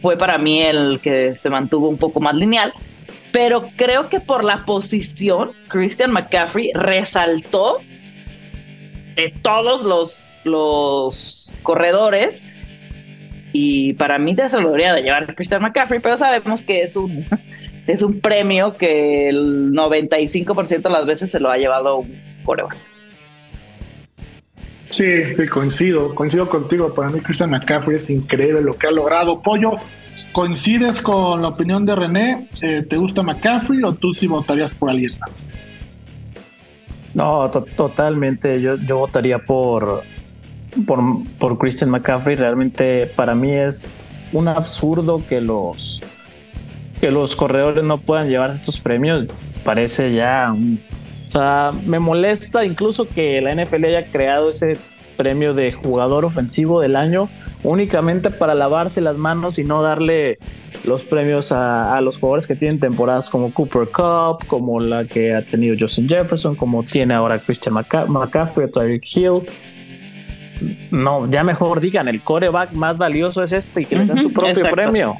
[0.00, 2.72] fue para mí el que se mantuvo un poco más lineal.
[3.32, 7.78] Pero creo que por la posición, Christian McCaffrey resaltó
[9.16, 12.40] de todos los, los corredores.
[13.52, 17.26] Y para mí te saludaría de llevar Christian McCaffrey, pero sabemos que es un,
[17.88, 22.76] es un premio que el 95% de las veces se lo ha llevado un coreback.
[24.90, 26.94] Sí, sí, coincido, coincido contigo.
[26.94, 29.40] Para mí Christian McCaffrey es increíble lo que ha logrado.
[29.42, 29.72] Pollo,
[30.32, 32.48] ¿coincides con la opinión de René?
[32.62, 35.44] Eh, ¿Te gusta McCaffrey o tú sí votarías por alguien más?
[37.14, 38.60] No, totalmente.
[38.62, 40.02] Yo, yo votaría por,
[40.86, 41.00] por,
[41.38, 42.36] por Christian McCaffrey.
[42.36, 46.02] Realmente para mí es un absurdo que los
[47.00, 49.38] que los corredores no puedan llevarse estos premios.
[49.64, 50.54] Parece ya
[51.28, 54.78] o sea, me molesta incluso que la NFL haya creado ese
[55.18, 57.28] premio de jugador ofensivo del año
[57.64, 60.38] únicamente para lavarse las manos y no darle
[60.84, 65.42] los premios a, los jugadores que tienen temporadas como Cooper Cup, como la que ha
[65.42, 69.42] tenido Justin Jefferson, como tiene ahora Christian McCaffrey, Tyreek Hill.
[70.90, 74.32] No, ya mejor digan, el coreback más valioso es este y que le den su
[74.32, 75.16] propio premio.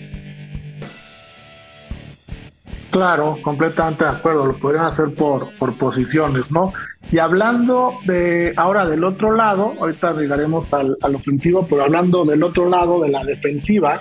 [2.90, 6.72] Claro, completamente de acuerdo, lo podrían hacer por, por posiciones, ¿no?
[7.12, 12.42] Y hablando de ahora del otro lado, ahorita llegaremos al, al ofensivo, pero hablando del
[12.42, 14.00] otro lado, de la defensiva,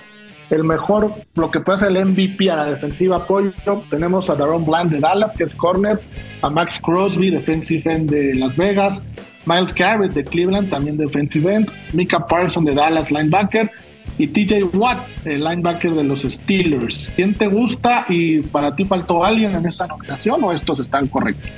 [0.50, 3.52] el mejor, lo que puede ser el MVP a la defensiva apoyo,
[3.90, 6.00] tenemos a Daron Bland de Dallas, que es corner,
[6.42, 9.02] a Max Crosby, defensive end de Las Vegas,
[9.46, 13.70] Miles Garrett de Cleveland, también defensive end, Mika Parson de Dallas, linebacker,
[14.18, 17.10] y TJ Watt, el linebacker de los Steelers.
[17.16, 21.50] ¿Quién te gusta y para ti faltó alguien en esta nominación o estos están correctos?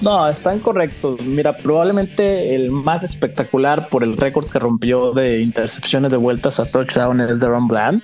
[0.00, 1.20] No, están correctos.
[1.22, 6.70] Mira, probablemente el más espectacular por el récord que rompió de intercepciones de vueltas a
[6.70, 8.02] touchdown es Deron Bland.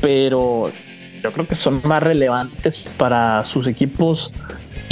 [0.00, 0.70] Pero
[1.20, 4.32] yo creo que son más relevantes para sus equipos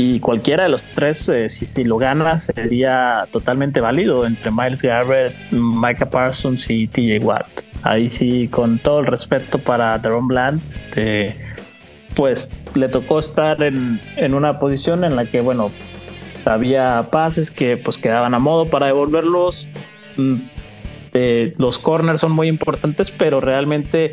[0.02, 4.80] y cualquiera de los tres, eh, si, si, lo gana, sería totalmente válido entre Miles
[4.80, 7.46] Garrett, Micah Parsons y TJ Watt.
[7.82, 10.62] Ahí sí, con todo el respeto para Deron Bland,
[10.96, 11.36] eh,
[12.14, 15.70] pues le tocó estar en, en, una posición en la que, bueno,
[16.46, 19.70] había pases que pues quedaban a modo para devolverlos.
[20.16, 20.36] Mm,
[21.12, 24.12] eh, los corners son muy importantes, pero realmente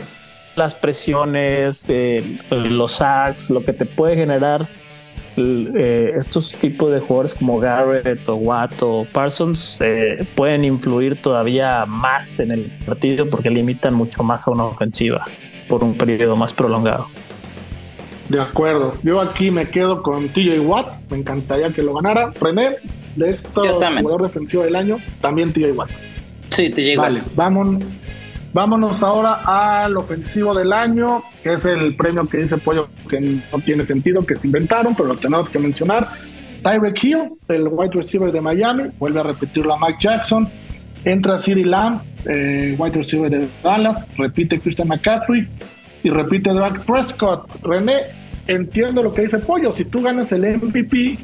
[0.58, 1.90] las presiones,
[2.50, 4.68] los sacks, lo que te puede generar
[5.38, 11.86] eh, estos tipos de jugadores como Garrett o Watt o Parsons eh, pueden influir todavía
[11.86, 15.26] más en el partido porque limitan mucho más a una ofensiva
[15.68, 17.08] por un periodo más prolongado.
[18.30, 18.96] De acuerdo.
[19.04, 20.88] Yo aquí me quedo con TJ Watt.
[21.10, 22.34] Me encantaría que lo ganara.
[22.42, 22.78] René,
[23.16, 25.90] de esto jugador defensivo del año, también TJ Watt.
[26.50, 27.08] Sí, TJ Watt.
[27.08, 27.84] Vale, vamos
[28.58, 29.42] Vámonos ahora
[29.84, 34.26] al ofensivo del año, que es el premio que dice Pollo que no tiene sentido,
[34.26, 36.08] que se inventaron, pero lo tenemos que mencionar.
[36.64, 37.18] Tyreek Hill,
[37.50, 40.50] el wide receiver de Miami, vuelve a repetirlo a Mike Jackson.
[41.06, 45.48] Entra Siri Lamb, eh, wide receiver de Dallas, repite Christian McCaffrey
[46.02, 47.62] y repite Dak Prescott.
[47.62, 48.08] René,
[48.48, 51.20] entiendo lo que dice Pollo, si tú ganas el MVP,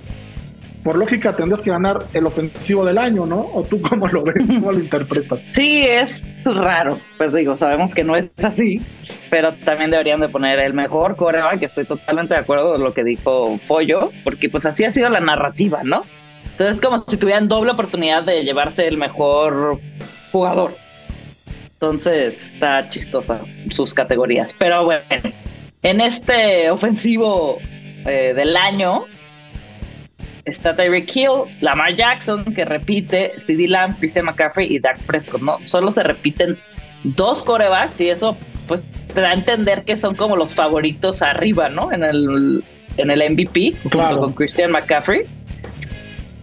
[0.83, 3.49] por lógica tendrías que ganar el ofensivo del año, ¿no?
[3.53, 4.35] ¿O tú cómo lo ves?
[4.45, 5.39] ¿Cómo lo interpretas?
[5.47, 6.99] Sí, es raro.
[7.17, 8.81] Pues digo, sabemos que no es así,
[9.29, 12.93] pero también deberían de poner el mejor coreback, que estoy totalmente de acuerdo con lo
[12.93, 16.03] que dijo Pollo, porque pues así ha sido la narrativa, ¿no?
[16.51, 19.79] Entonces es como si tuvieran doble oportunidad de llevarse el mejor
[20.31, 20.75] jugador.
[21.73, 24.53] Entonces está chistosa sus categorías.
[24.57, 25.03] Pero bueno,
[25.81, 27.57] en este ofensivo
[28.05, 29.05] eh, del año,
[30.45, 35.59] está Tyreek Hill, Lamar Jackson, que repite, CD Lamb, Christian McCaffrey y Dak Prescott, ¿no?
[35.65, 36.57] Solo se repiten
[37.03, 38.81] dos corebacks y eso, pues,
[39.13, 41.91] te da a entender que son como los favoritos arriba, ¿no?
[41.91, 42.63] En el,
[42.97, 44.19] en el MVP, claro.
[44.19, 45.21] con Christian McCaffrey.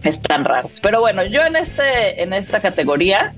[0.03, 0.79] Están raros.
[0.81, 3.33] Pero bueno, yo en, este, en esta categoría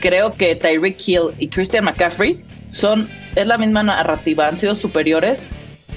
[0.00, 2.38] creo que Tyreek Hill y Christian McCaffrey
[2.72, 5.50] son, es la misma narrativa, han sido superiores,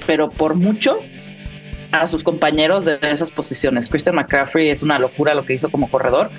[0.06, 1.00] pero por mucho
[1.92, 3.90] a sus compañeros de esas posiciones.
[3.90, 6.30] Christian McCaffrey es una locura lo que hizo como corredor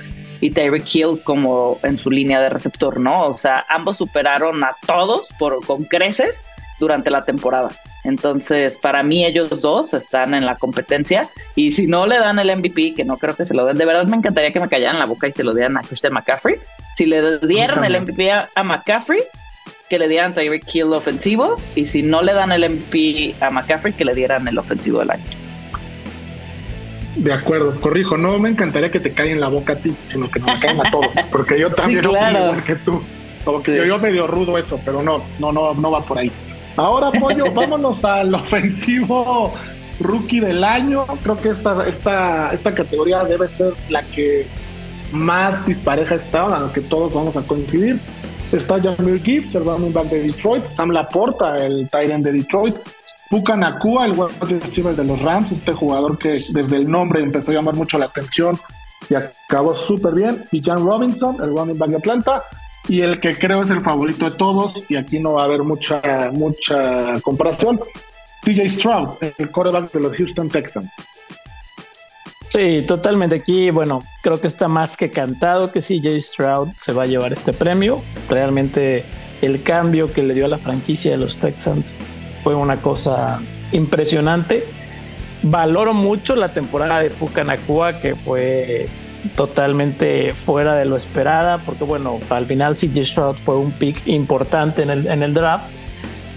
[0.40, 3.26] y Tyreek Hill como en su línea de receptor, ¿no?
[3.26, 6.42] O sea, ambos superaron a todos por, con creces
[6.78, 7.70] durante la temporada.
[8.04, 12.56] Entonces, para mí ellos dos están en la competencia y si no le dan el
[12.56, 14.98] MVP, que no creo que se lo den, de verdad me encantaría que me callaran
[14.98, 16.56] la boca y se lo dieran a Christian McCaffrey.
[16.96, 19.20] Si le dieran el MVP a, McCaffrey,
[19.88, 23.94] que le dieran Tyreek Hill ofensivo y si no le dan el MVP a McCaffrey,
[23.94, 25.24] que le dieran el ofensivo del año.
[27.16, 30.38] De acuerdo, corrijo, no me encantaría que te caigan la boca a ti, sino que
[30.40, 33.02] me caigan a todos, porque yo también sí, igual que tú.
[33.44, 36.30] Como que yo, medio rudo eso, pero no, no, no, no va por ahí.
[36.76, 39.54] Ahora, Pollo, vámonos al ofensivo
[40.00, 41.06] rookie del año.
[41.22, 44.46] Creo que esta, esta, esta categoría debe ser la que
[45.10, 47.98] más dispareja está, a lo que todos vamos a coincidir.
[48.52, 52.76] Está Jamir Gibbs, el running back de Detroit, Sam Laporta, el end de Detroit,
[53.28, 57.50] Puka Nakua, el wide receiver de los Rams, este jugador que desde el nombre empezó
[57.50, 58.58] a llamar mucho la atención
[59.10, 62.42] y acabó súper bien, y Jan Robinson, el running back de Atlanta,
[62.88, 65.62] y el que creo es el favorito de todos, y aquí no va a haber
[65.62, 67.78] mucha, mucha comparación,
[68.44, 70.90] CJ Stroud, el quarterback de los Houston Texans.
[72.48, 73.36] Sí, totalmente.
[73.36, 77.32] Aquí, bueno, creo que está más que cantado que CJ Stroud se va a llevar
[77.32, 78.00] este premio.
[78.28, 79.04] Realmente
[79.42, 81.94] el cambio que le dio a la franquicia de los Texans
[82.42, 83.40] fue una cosa
[83.72, 84.64] impresionante.
[85.42, 88.88] Valoro mucho la temporada de Pucanacua, que fue
[89.36, 94.82] totalmente fuera de lo esperada, porque bueno, al final CJ Stroud fue un pick importante
[94.82, 95.70] en el, en el draft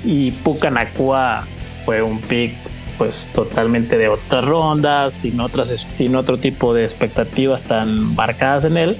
[0.03, 1.45] y Pucanacua
[1.85, 2.53] fue un pick
[3.01, 8.77] pues totalmente de otra ronda, sin otras, sin otro tipo de expectativas tan marcadas en
[8.77, 8.95] él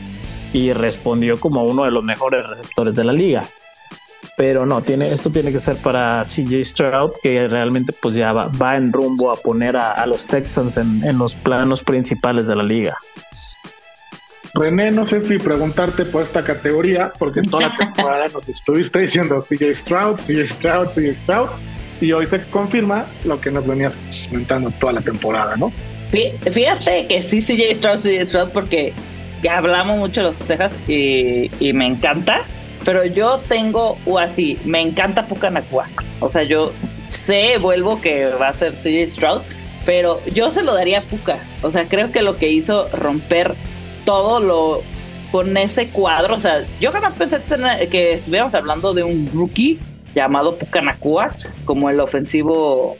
[0.53, 3.47] y respondió como uno de los mejores receptores de la liga.
[4.37, 8.75] Pero no, tiene, esto tiene que ser para CJ Stroud, que realmente pues ya va,
[8.75, 12.97] en rumbo a poner a, los Texans en, en, los planos principales de la liga.
[14.55, 19.45] René, no sé si preguntarte por esta categoría, porque toda la temporada nos estuviste diciendo
[19.47, 21.49] CJ Stroud, CJ Stroud, CJ Stroud
[22.01, 25.71] y hoy se confirma lo que nos venías comentando toda la temporada, ¿no?
[26.09, 28.93] Fíjate que sí, CJ Stroud, CJ Stroud, porque
[29.49, 32.41] hablamos mucho de los Texas y, me encanta,
[32.83, 35.87] pero yo tengo, o así, me encanta Pucanacua.
[36.19, 36.73] O sea, yo
[37.07, 39.41] sé, vuelvo que va a ser CJ Stroud,
[39.85, 41.39] pero yo se lo daría a Puka.
[41.61, 43.55] O sea, creo que lo que hizo romper
[44.05, 44.83] todo lo
[45.31, 47.39] con ese cuadro, o sea, yo jamás pensé
[47.89, 49.79] que estuviéramos hablando de un rookie
[50.13, 51.35] llamado Pucanacua
[51.65, 52.97] como el ofensivo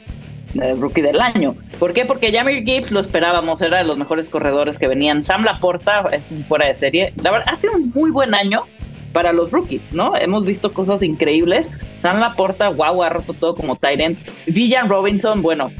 [0.54, 1.54] eh, rookie del año.
[1.78, 2.04] ¿Por qué?
[2.04, 5.24] Porque Jamir Gibbs lo esperábamos, era de los mejores corredores que venían.
[5.24, 7.12] Sam Laporta es un fuera de serie.
[7.22, 8.64] La verdad, ha sido un muy buen año
[9.12, 10.16] para los rookies, ¿no?
[10.16, 11.70] Hemos visto cosas increíbles.
[11.98, 14.20] Sam Laporta, wow, ha roto todo como Tyrant.
[14.46, 15.70] Villan Robinson, bueno,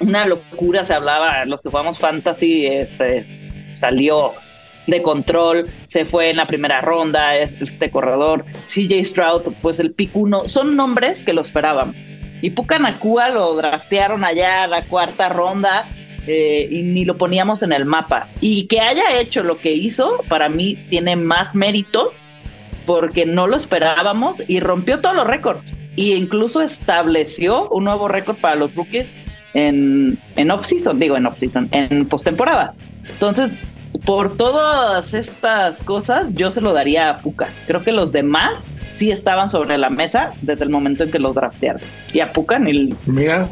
[0.00, 4.32] una locura se hablaba, los que jugamos fantasy, este, salió
[4.88, 10.10] de control, se fue en la primera ronda, este corredor, CJ Stroud, pues el pick
[10.14, 11.94] uno, son nombres que lo esperaban.
[12.40, 15.88] Y Pucanacua lo draftearon allá a la cuarta ronda
[16.26, 18.28] eh, y ni lo poníamos en el mapa.
[18.40, 22.12] Y que haya hecho lo que hizo, para mí tiene más mérito
[22.86, 25.62] porque no lo esperábamos y rompió todos los récords.
[25.96, 29.14] Y incluso estableció un nuevo récord para los rookies
[29.54, 32.72] en, en off-season, digo en off-season, en postemporada.
[33.08, 33.58] Entonces,
[34.04, 37.48] por todas estas cosas, yo se lo daría a Puka.
[37.66, 41.34] Creo que los demás sí estaban sobre la mesa desde el momento en que los
[41.34, 41.80] draftearon.
[42.12, 42.90] Y a Puka ni,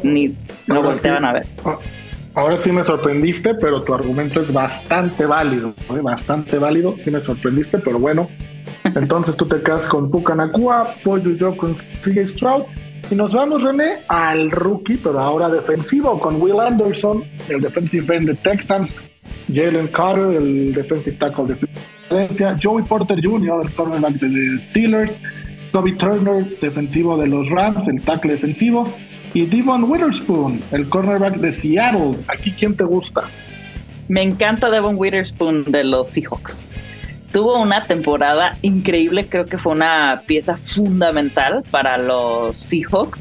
[0.03, 0.35] ni
[0.67, 1.47] lo volteaban a ver.
[1.65, 1.77] Ah,
[2.35, 5.73] ahora sí me sorprendiste, pero tu argumento es bastante válido.
[5.89, 6.01] ¿eh?
[6.01, 6.95] Bastante válido.
[7.03, 8.27] Sí me sorprendiste, pero bueno.
[8.83, 12.63] Entonces tú te quedas con Puka Nakua, Pollo y yo con CJ Stroud.
[13.09, 18.27] Y nos vamos, René, al rookie, pero ahora defensivo, con Will Anderson, el defensive end
[18.27, 18.93] de Texans.
[19.53, 25.19] Jalen Carter, el defensive tackle de Philadelphia, Joey Porter Jr., el cornerback de Steelers,
[25.71, 28.91] Toby Turner, defensivo de los Rams, el tackle defensivo,
[29.33, 32.11] y Devon Witherspoon, el cornerback de Seattle.
[32.27, 33.21] ¿Aquí quién te gusta?
[34.07, 36.65] Me encanta Devon Witherspoon de los Seahawks.
[37.31, 43.19] Tuvo una temporada increíble, creo que fue una pieza fundamental para los Seahawks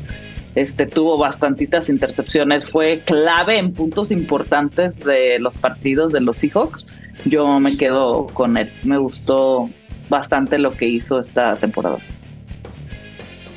[0.57, 6.87] este, tuvo bastantitas intercepciones, fue clave en puntos importantes de los partidos de los Seahawks.
[7.27, 9.69] Yo me quedo con él, me gustó
[10.09, 11.99] bastante lo que hizo esta temporada.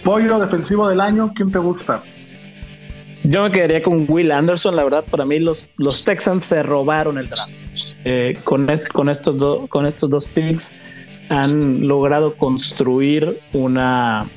[0.03, 2.03] Pollo defensivo del año, ¿quién te gusta?
[3.23, 7.17] Yo me quedaría con Will Anderson, la verdad, para mí los, los Texans se robaron
[7.17, 7.57] el draft.
[8.03, 10.81] Eh, con, con, estos con estos dos picks
[11.29, 14.29] han logrado construir una,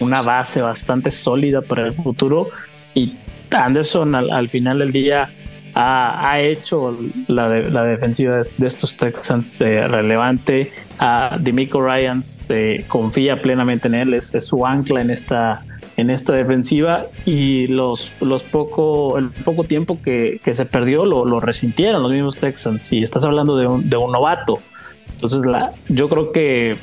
[0.00, 2.46] una base bastante sólida para el futuro
[2.94, 3.16] y
[3.50, 5.30] Anderson al, final del día
[5.74, 6.96] ha, hecho
[7.28, 10.72] la, defensiva de, estos Texans eh, relevante.
[10.98, 15.64] A Demico Ryan se confía plenamente en él, es, su ancla en esta,
[15.96, 21.40] en esta defensiva y los, los poco, el poco tiempo que, se perdió lo, lo,
[21.40, 22.92] resintieron los mismos Texans.
[22.92, 24.58] Y estás hablando de un, de un novato.
[25.12, 25.40] Entonces,
[25.88, 26.76] yo creo que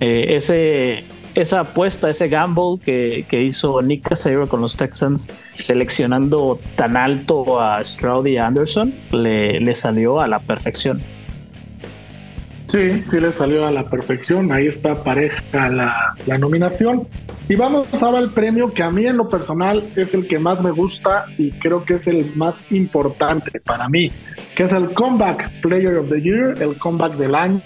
[0.00, 1.04] eh, ese
[1.36, 7.60] esa apuesta, ese gamble que, que hizo Nick Casario con los Texans, seleccionando tan alto
[7.60, 11.00] a Stroud y Anderson, le, le salió a la perfección.
[12.66, 14.50] Sí, sí le salió a la perfección.
[14.52, 17.06] Ahí está pareja la, la, nominación.
[17.48, 20.60] Y vamos ahora al premio que a mí en lo personal es el que más
[20.60, 24.10] me gusta y creo que es el más importante para mí,
[24.56, 27.62] que es el Comeback Player of the Year, el comeback del año.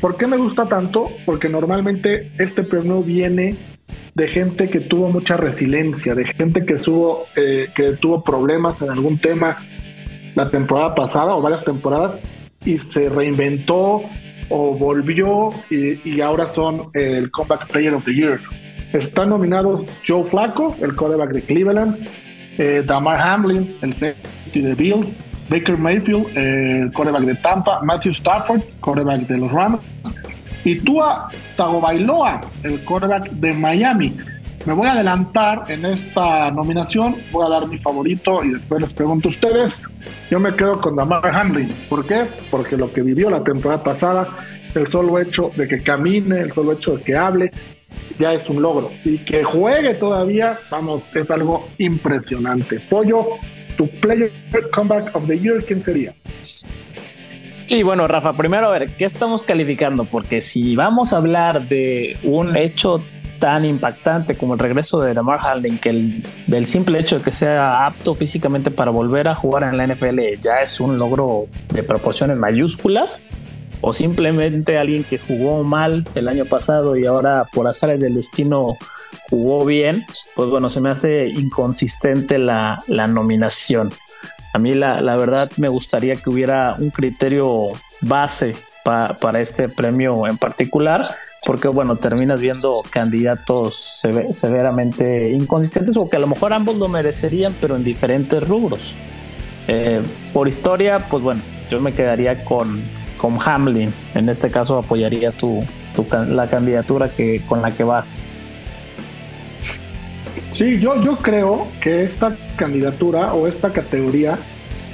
[0.00, 1.10] ¿Por qué me gusta tanto?
[1.26, 3.56] Porque normalmente este premio viene
[4.14, 8.90] de gente que tuvo mucha resiliencia, de gente que, tuvo, eh, que tuvo problemas en
[8.90, 9.58] algún tema
[10.34, 12.16] la temporada pasada o varias temporadas
[12.66, 14.02] y se reinventó
[14.48, 18.40] o volvió y, ahora son el Comeback Player of the Year.
[18.92, 22.08] Están nominados Joe Flacco, el quarterback de Cleveland,
[22.58, 25.16] eh, Damar Hamlin, el safety de Bills,
[25.48, 29.86] Baker Mayfield, el quarterback de Tampa, Matthew Stafford, quarterback de los Rams,
[30.64, 34.12] y Tua Tagovailoa, el quarterback de Miami.
[34.66, 38.92] Me voy a adelantar en esta nominación, voy a dar mi favorito y después les
[38.92, 39.72] pregunto a ustedes.
[40.28, 41.72] Yo me quedo con Damar Hamlin.
[41.88, 42.24] ¿Por qué?
[42.50, 44.28] Porque lo que vivió la temporada pasada,
[44.74, 47.52] el solo hecho de que camine, el solo hecho de que hable,
[48.18, 48.90] ya es un logro.
[49.04, 52.80] Y que juegue todavía, vamos, es algo impresionante.
[52.90, 53.24] Pollo,
[53.76, 54.32] tu player
[54.74, 56.12] comeback of the year, ¿quién sería?
[57.66, 60.04] Sí, bueno, Rafa, primero a ver, ¿qué estamos calificando?
[60.04, 63.02] Porque si vamos a hablar de un hecho
[63.40, 67.32] tan impactante como el regreso de Lamar Hamlin, que el, del simple hecho de que
[67.32, 71.82] sea apto físicamente para volver a jugar en la NFL ya es un logro de
[71.82, 73.24] proporciones mayúsculas,
[73.80, 78.76] o simplemente alguien que jugó mal el año pasado y ahora por azares del destino
[79.28, 80.04] jugó bien,
[80.34, 83.92] pues bueno, se me hace inconsistente la, la nominación.
[84.54, 90.26] A mí la, la, verdad me gustaría que hubiera un criterio base para este premio
[90.26, 91.04] en particular
[91.46, 97.54] porque bueno, terminas viendo candidatos severamente inconsistentes o que a lo mejor ambos lo merecerían,
[97.60, 98.96] pero en diferentes rubros.
[99.68, 100.02] Eh,
[100.34, 101.40] por historia, pues bueno,
[101.70, 102.82] yo me quedaría con,
[103.16, 103.94] con Hamlin.
[104.16, 105.64] En este caso apoyaría tu,
[106.28, 108.30] la candidatura que, con la que vas.
[110.50, 114.36] Sí, yo, yo creo que esta candidatura o esta categoría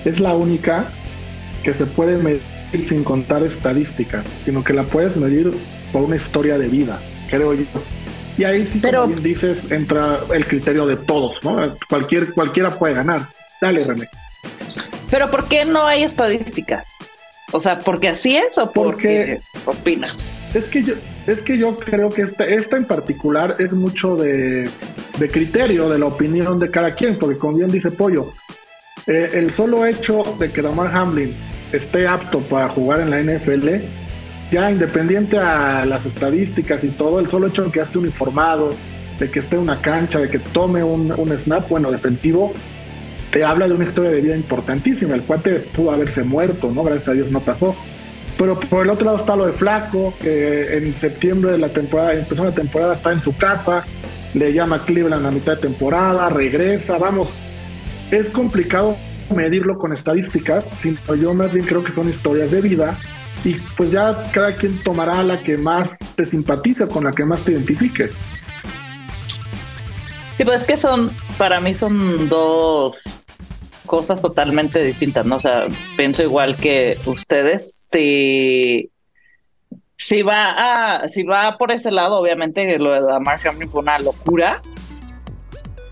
[0.04, 0.84] es la única
[1.62, 2.42] que se puede medir
[2.90, 5.54] sin contar estadísticas, sino que la puedes medir
[5.92, 7.64] por una historia de vida, creo yo.
[8.38, 11.74] Y ahí sí, como bien dices, entra el criterio de todos, ¿no?
[11.88, 13.26] Cualquier, cualquiera puede ganar.
[13.60, 14.08] Dale, René.
[15.10, 16.86] Pero ¿por qué no hay estadísticas?
[17.52, 20.16] O sea, ¿porque así es o porque, opinas?
[20.54, 20.94] Es que yo,
[21.26, 24.70] es que yo creo que esta, esta en particular es mucho de,
[25.18, 28.32] de, criterio, de la opinión de cada quien, porque como bien dice Pollo,
[29.06, 31.34] eh, el solo hecho de que Damar Hamlin
[31.72, 33.68] esté apto para jugar en la NFL
[34.52, 38.74] ya independiente a las estadísticas y todo, el solo hecho de que esté uniformado,
[39.18, 41.10] de que esté en una cancha, de que tome un,
[41.42, 42.52] snap, bueno, defensivo,
[43.30, 45.14] te habla de una historia de vida importantísima.
[45.14, 46.84] El cuate pudo haberse muerto, ¿no?
[46.84, 47.74] Gracias a Dios no pasó.
[48.36, 52.12] Pero por el otro lado está lo de Flaco, que en septiembre de la temporada,
[52.12, 53.84] empezó la temporada, está en su casa,
[54.34, 57.28] le llama a Cleveland a mitad de temporada, regresa, vamos.
[58.10, 58.96] Es complicado
[59.34, 62.98] medirlo con estadísticas, sino yo más bien creo que son historias de vida
[63.44, 67.42] y pues ya cada quien tomará la que más te simpatiza, con la que más
[67.44, 68.10] te identifique.
[70.34, 73.02] Sí, pues es que son, para mí son dos
[73.86, 75.36] cosas totalmente distintas, ¿no?
[75.36, 75.66] O sea,
[75.96, 78.90] pienso igual que ustedes, si,
[79.96, 83.98] si va a, si va por ese lado, obviamente lo de Damar Hamlin fue una
[83.98, 84.62] locura,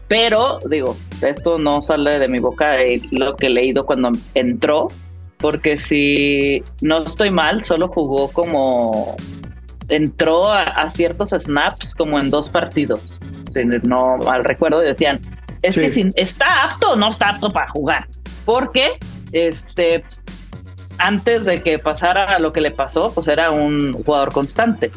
[0.08, 2.74] pero digo, esto no sale de mi boca,
[3.12, 4.88] lo que he leído cuando entró,
[5.40, 9.16] porque si no estoy mal, solo jugó como
[9.88, 13.00] entró a, ciertos snaps como en dos partidos.
[13.52, 15.20] Si no mal recuerdo, decían,
[15.62, 18.06] es que si está apto o no está apto para jugar.
[18.44, 18.98] Porque
[19.32, 20.04] este
[20.98, 24.92] antes de que pasara lo que le pasó, pues era un jugador constante.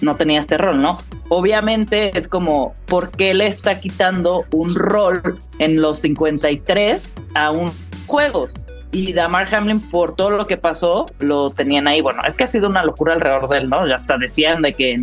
[0.00, 0.98] No tenía este rol, ¿no?
[1.28, 7.70] Obviamente es como, ¿por qué le está quitando un rol en los 53 a un
[8.06, 8.54] juegos?
[8.94, 12.00] Y Damar Hamlin por todo lo que pasó lo tenían ahí.
[12.00, 13.86] Bueno, es que ha sido una locura alrededor de él, ¿no?
[13.88, 14.96] Ya hasta decían de que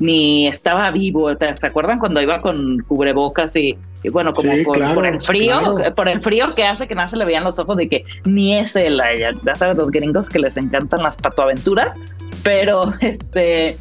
[0.00, 1.30] ni estaba vivo.
[1.36, 3.78] ¿Se acuerdan cuando iba con cubrebocas y,
[4.10, 5.60] bueno, como por el frío,
[5.94, 8.58] por el frío que hace que nada se le veían los ojos de que ni
[8.58, 11.96] es él, ya, ya sabes, los gringos que les encantan las patoaventuras,
[12.42, 13.76] pero este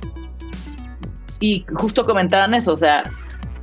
[1.39, 3.03] y justo comentaban eso, o sea,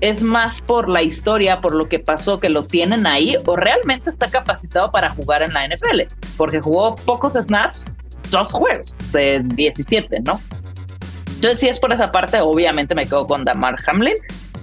[0.05, 4.11] es más por la historia, por lo que pasó, que lo tienen ahí, o realmente
[4.11, 6.03] está capacitado para jugar en la NFL,
[6.37, 7.87] porque jugó pocos snaps,
[8.31, 10.39] dos juegos de 17, ¿no?
[11.37, 14.17] Entonces, si es por esa parte, obviamente me quedo con Damar Hamlin,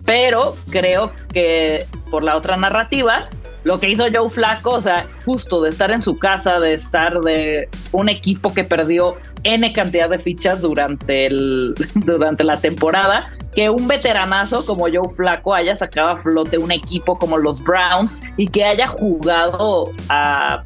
[0.05, 3.27] pero creo que por la otra narrativa,
[3.63, 7.19] lo que hizo Joe Flaco, o sea, justo de estar en su casa, de estar
[7.21, 13.69] de un equipo que perdió N cantidad de fichas durante, el, durante la temporada, que
[13.69, 18.47] un veteranazo como Joe Flaco haya sacado a flote un equipo como los Browns y
[18.47, 20.63] que haya jugado a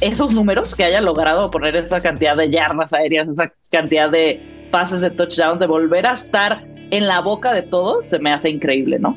[0.00, 5.00] esos números, que haya logrado poner esa cantidad de yardas aéreas, esa cantidad de pases
[5.00, 8.98] de touchdown, de volver a estar en la boca de todos, se me hace increíble,
[8.98, 9.16] ¿no?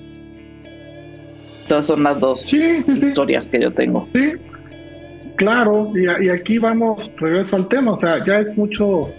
[1.69, 4.07] Entonces son las dos historias que yo tengo.
[4.11, 4.31] Sí,
[5.35, 9.11] claro, y, y, aquí vamos, regreso al tema, o sea, ya es mucho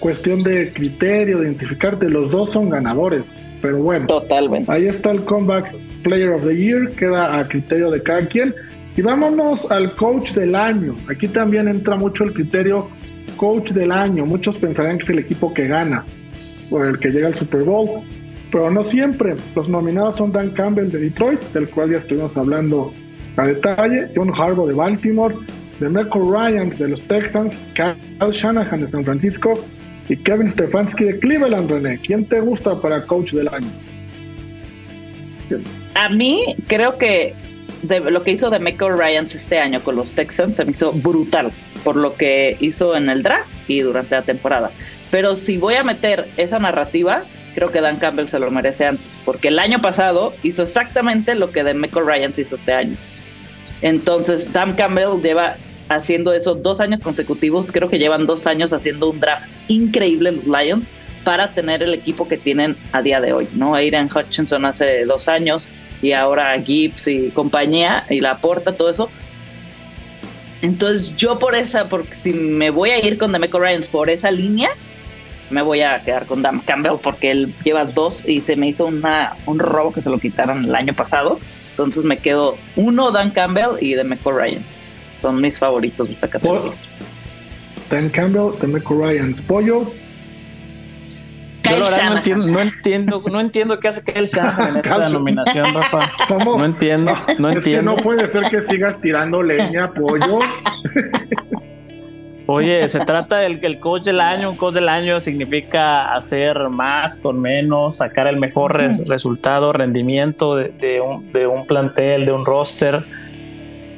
[0.00, 3.22] cuestión de criterio, de identificarte, los dos son ganadores,
[3.62, 4.70] pero bueno, totalmente.
[4.70, 8.54] Ahí está el comeback player of the year, queda a criterio de cada quien.
[8.94, 10.94] Y vámonos al coach del año.
[11.08, 12.90] Aquí también entra mucho el criterio
[13.38, 14.26] coach del año.
[14.26, 16.04] Muchos pensarían que es el equipo que gana
[16.70, 18.02] o el que llega al Super Bowl
[18.50, 19.34] pero no siempre.
[19.54, 22.92] Los nominados son Dan Campbell de Detroit, del cual ya estuvimos hablando
[23.36, 25.34] a detalle, John Harbaugh de Baltimore,
[25.80, 29.54] de Michael Ryan de los Texans, Kyle Shanahan de San Francisco
[30.08, 31.98] y Kevin Stefanski de Cleveland, René.
[31.98, 33.68] ¿Quién te gusta para coach del año?
[35.94, 37.34] A mí creo que
[38.10, 41.52] lo que hizo de Michael Ryan este año con los Texans se me hizo brutal
[41.84, 44.70] por lo que hizo en el draft y durante la temporada.
[45.10, 49.20] Pero si voy a meter esa narrativa, creo que Dan Campbell se lo merece antes,
[49.24, 52.96] porque el año pasado hizo exactamente lo que de Michael Ryan hizo este año.
[53.82, 55.56] Entonces, Dan Campbell lleva
[55.88, 60.46] haciendo eso dos años consecutivos, creo que llevan dos años haciendo un draft increíble los
[60.46, 60.90] Lions
[61.24, 63.74] para tener el equipo que tienen a día de hoy, ¿no?
[63.74, 65.66] Aidan Hutchinson hace dos años
[66.02, 69.10] y ahora Gibbs y compañía y la aporta todo eso.
[70.62, 74.30] Entonces yo por esa, porque si me voy a ir con Demeco Ryans por esa
[74.30, 74.70] línea,
[75.50, 78.86] me voy a quedar con Dan Campbell porque él lleva dos y se me hizo
[78.86, 81.38] una, un robo que se lo quitaron el año pasado.
[81.70, 84.96] Entonces me quedo uno Dan Campbell y Demeco Ryans.
[85.22, 86.72] Son mis favoritos de esta categoría.
[87.90, 89.40] Dan Campbell, Demeco Ryans.
[89.42, 89.92] Pollo.
[91.68, 96.08] Yo no entiendo, no entiendo, no entiendo qué hace Kyle Shanahan en esta denominación, Rafa.
[96.28, 96.58] ¿Cómo?
[96.58, 97.96] No entiendo, no entiendo.
[97.96, 100.40] no puede ser que sigas tirando leña, pollo.
[102.48, 106.68] Oye, se trata del que el coach del año, un coach del año significa hacer
[106.68, 108.76] más con menos, sacar el mejor
[109.08, 113.00] resultado, rendimiento de, un, de, un, plantel, de un roster.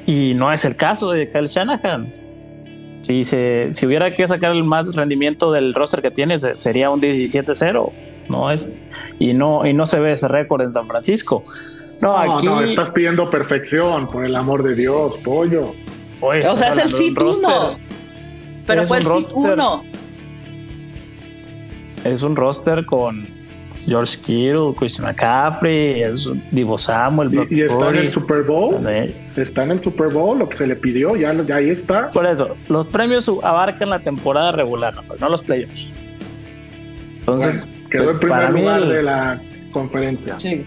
[0.06, 2.10] Y no es el caso de Kyle Shanahan.
[3.02, 7.02] Si, se, si hubiera que sacar el más rendimiento del roster que tiene, sería un
[7.02, 7.92] 17-0.
[8.30, 8.82] No es,
[9.18, 11.42] y, no, y no se ve ese récord en San Francisco.
[12.02, 12.46] No, aquí.
[12.46, 15.74] No, estás pidiendo perfección, por el amor de Dios, pollo.
[16.20, 17.14] o sea, es el sit
[18.68, 19.58] pero fue el roster,
[22.04, 23.26] Es un roster con
[23.86, 28.86] George Kittle, Christian McCaffrey, es Divo Samuel, y, está en el Super Bowl.
[29.36, 32.10] Está en el Super Bowl, lo que se le pidió, ya, ahí está.
[32.10, 35.88] Por eso, los premios abarcan la temporada regular, no, los playoffs.
[37.20, 39.40] Entonces, quedó el primer lugar de la
[39.72, 40.38] conferencia.
[40.38, 40.64] Sí.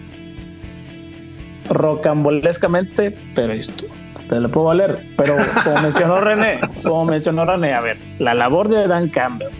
[1.70, 3.86] Rocambolescamente, pero esto
[4.32, 4.98] te lo puedo valer.
[5.16, 9.50] Pero como mencionó René, como mencionó René, a ver, la labor de Dan Campbell,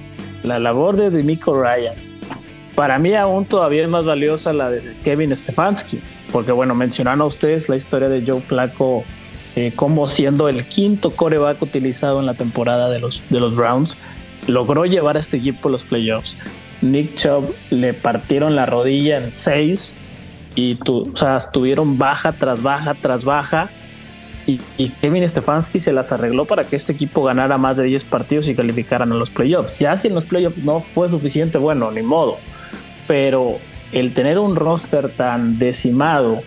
[0.45, 1.95] la labor de Demico Ryan,
[2.75, 6.01] para mí aún todavía es más valiosa la de Kevin Stefanski,
[6.33, 9.05] porque bueno, mencionaron a ustedes la historia de Joe Flaco
[9.57, 14.01] eh, como siendo el quinto coreback utilizado en la temporada de los, de los Browns,
[14.47, 16.51] logró llevar a este equipo a los playoffs.
[16.81, 20.19] Nick Chubb le partieron la rodilla en seis
[20.55, 23.71] y tu, o sea, estuvieron baja tras baja tras baja
[24.47, 28.49] y, Kevin Stefanski se las arregló para que este equipo ganara más de 10 partidos
[28.49, 29.79] y calificaran a los playoffs.
[29.79, 32.39] Ya si en los playoffs no fue suficiente, bueno, ni modo.
[33.07, 33.59] Pero
[33.93, 36.41] el tener un roster tan decimado,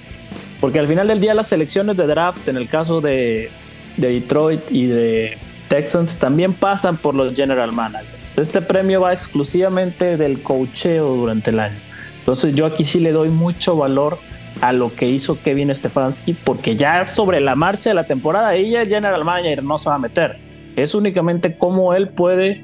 [0.59, 3.49] porque al final del día las selecciones de draft, en el caso de,
[3.97, 5.37] de Detroit y de
[5.69, 8.37] Texans, también pasan por los general managers.
[8.37, 11.79] Este premio va exclusivamente del cocheo durante el año.
[12.19, 14.17] Entonces yo aquí sí le doy mucho valor
[14.61, 18.85] a lo que hizo Kevin Stefanski, porque ya sobre la marcha de la temporada, ella
[18.85, 20.37] General Manager no se va a meter.
[20.75, 22.63] Es únicamente cómo él puede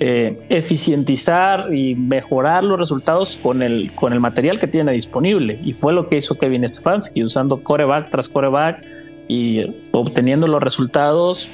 [0.00, 5.60] eh, eficientizar y mejorar los resultados con el, con el material que tiene disponible.
[5.62, 8.84] Y fue lo que hizo Kevin Stefanski, usando coreback tras coreback
[9.28, 11.48] y obteniendo los resultados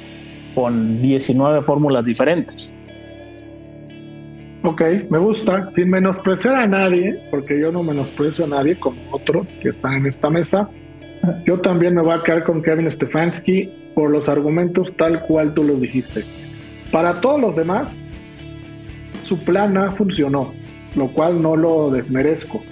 [0.54, 2.82] con 19 fórmulas diferentes.
[4.62, 9.46] Ok, me gusta, sin menospreciar a nadie, porque yo no menosprecio a nadie como otros
[9.62, 10.68] que están en esta mesa.
[11.44, 15.64] Yo también me voy a quedar con Kevin Stefanski por los argumentos tal cual tú
[15.64, 16.22] los dijiste.
[16.90, 17.88] Para todos los demás,
[19.24, 20.52] su plan A funcionó.
[20.96, 22.62] lo cual no lo desmerezco.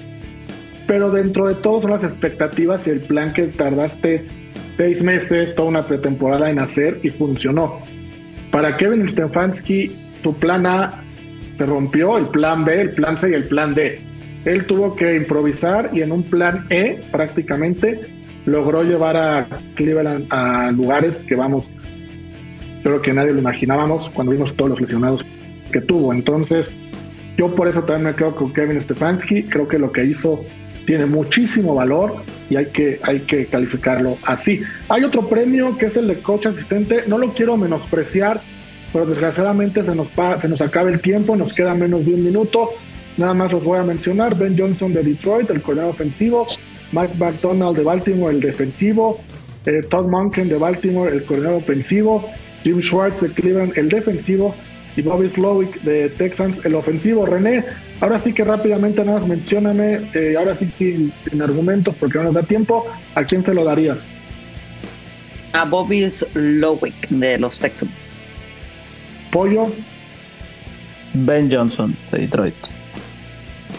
[0.87, 4.27] Pero dentro de todo son las expectativas y el plan que tardaste
[4.77, 7.81] seis meses, toda una pretemporada en hacer y funcionó.
[8.51, 11.05] Para Kevin Stefanski, su plan A
[11.57, 14.01] se rompió, el plan B, el plan C y el plan D.
[14.45, 18.01] Él tuvo que improvisar y en un plan E prácticamente
[18.45, 21.69] logró llevar a Cleveland a lugares que vamos,
[22.83, 25.25] creo que nadie lo imaginábamos cuando vimos todos los lesionados
[25.73, 26.13] que tuvo.
[26.13, 26.69] Entonces,
[27.37, 29.45] yo por eso también me quedo con Kevin Stefanski.
[29.45, 30.45] Creo que lo que hizo
[30.87, 32.15] tiene muchísimo valor
[32.49, 34.63] y hay que, hay que calificarlo así.
[34.89, 37.05] Hay otro premio que es el de coach asistente.
[37.09, 38.41] No lo quiero menospreciar,
[38.97, 40.09] pero desgraciadamente se nos,
[40.41, 42.71] se nos acaba el tiempo, nos queda menos de un minuto.
[43.19, 44.35] Nada más los voy a mencionar.
[44.39, 46.47] Ben Johnson de Detroit, el coordinador ofensivo.
[46.93, 49.21] Mike McDonald de Baltimore, el defensivo.
[49.67, 52.27] Eh, Todd Monken de Baltimore, el coordinador ofensivo.
[52.63, 54.55] Jim Schwartz de Cleveland, el defensivo
[54.97, 57.27] y Bobby Slowick de Texans, el ofensivo.
[57.27, 57.67] René,
[58.01, 62.25] ahora sí que rápidamente nada más mencióname, eh, ahora sí sin, sin, argumentos porque no
[62.25, 63.99] nos da tiempo, ¿a quién se lo darías?
[65.53, 68.16] A Bobby Slowick de los Texans.
[69.33, 69.65] Pollo.
[71.15, 72.55] Ben Johnson de Detroit.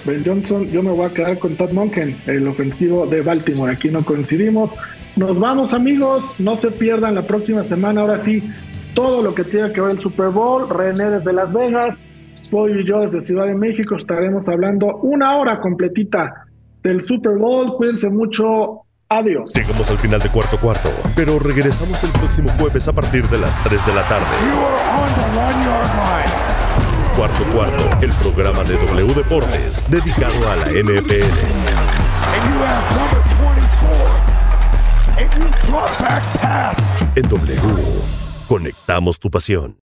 [0.06, 3.74] Ben Johnson, yo me voy a quedar con Todd Monken, el ofensivo de Baltimore.
[3.74, 4.72] Aquí no coincidimos.
[5.16, 8.42] Nos vamos amigos, no se pierdan la próxima semana, ahora sí,
[8.94, 10.70] todo lo que tiene que ver el Super Bowl.
[10.70, 11.98] René desde Las Vegas,
[12.50, 16.46] Pollo y yo desde Ciudad de México estaremos hablando una hora completita
[16.84, 17.76] del Super Bowl.
[17.76, 18.87] Cuídense mucho.
[19.10, 19.52] Adiós.
[19.54, 23.62] Llegamos al final de cuarto cuarto, pero regresamos el próximo jueves a partir de las
[23.64, 24.26] 3 de la tarde.
[27.16, 31.24] Cuarto cuarto, el programa de W Deportes dedicado a la NFL.
[37.16, 37.62] En W,
[38.48, 39.87] conectamos tu pasión.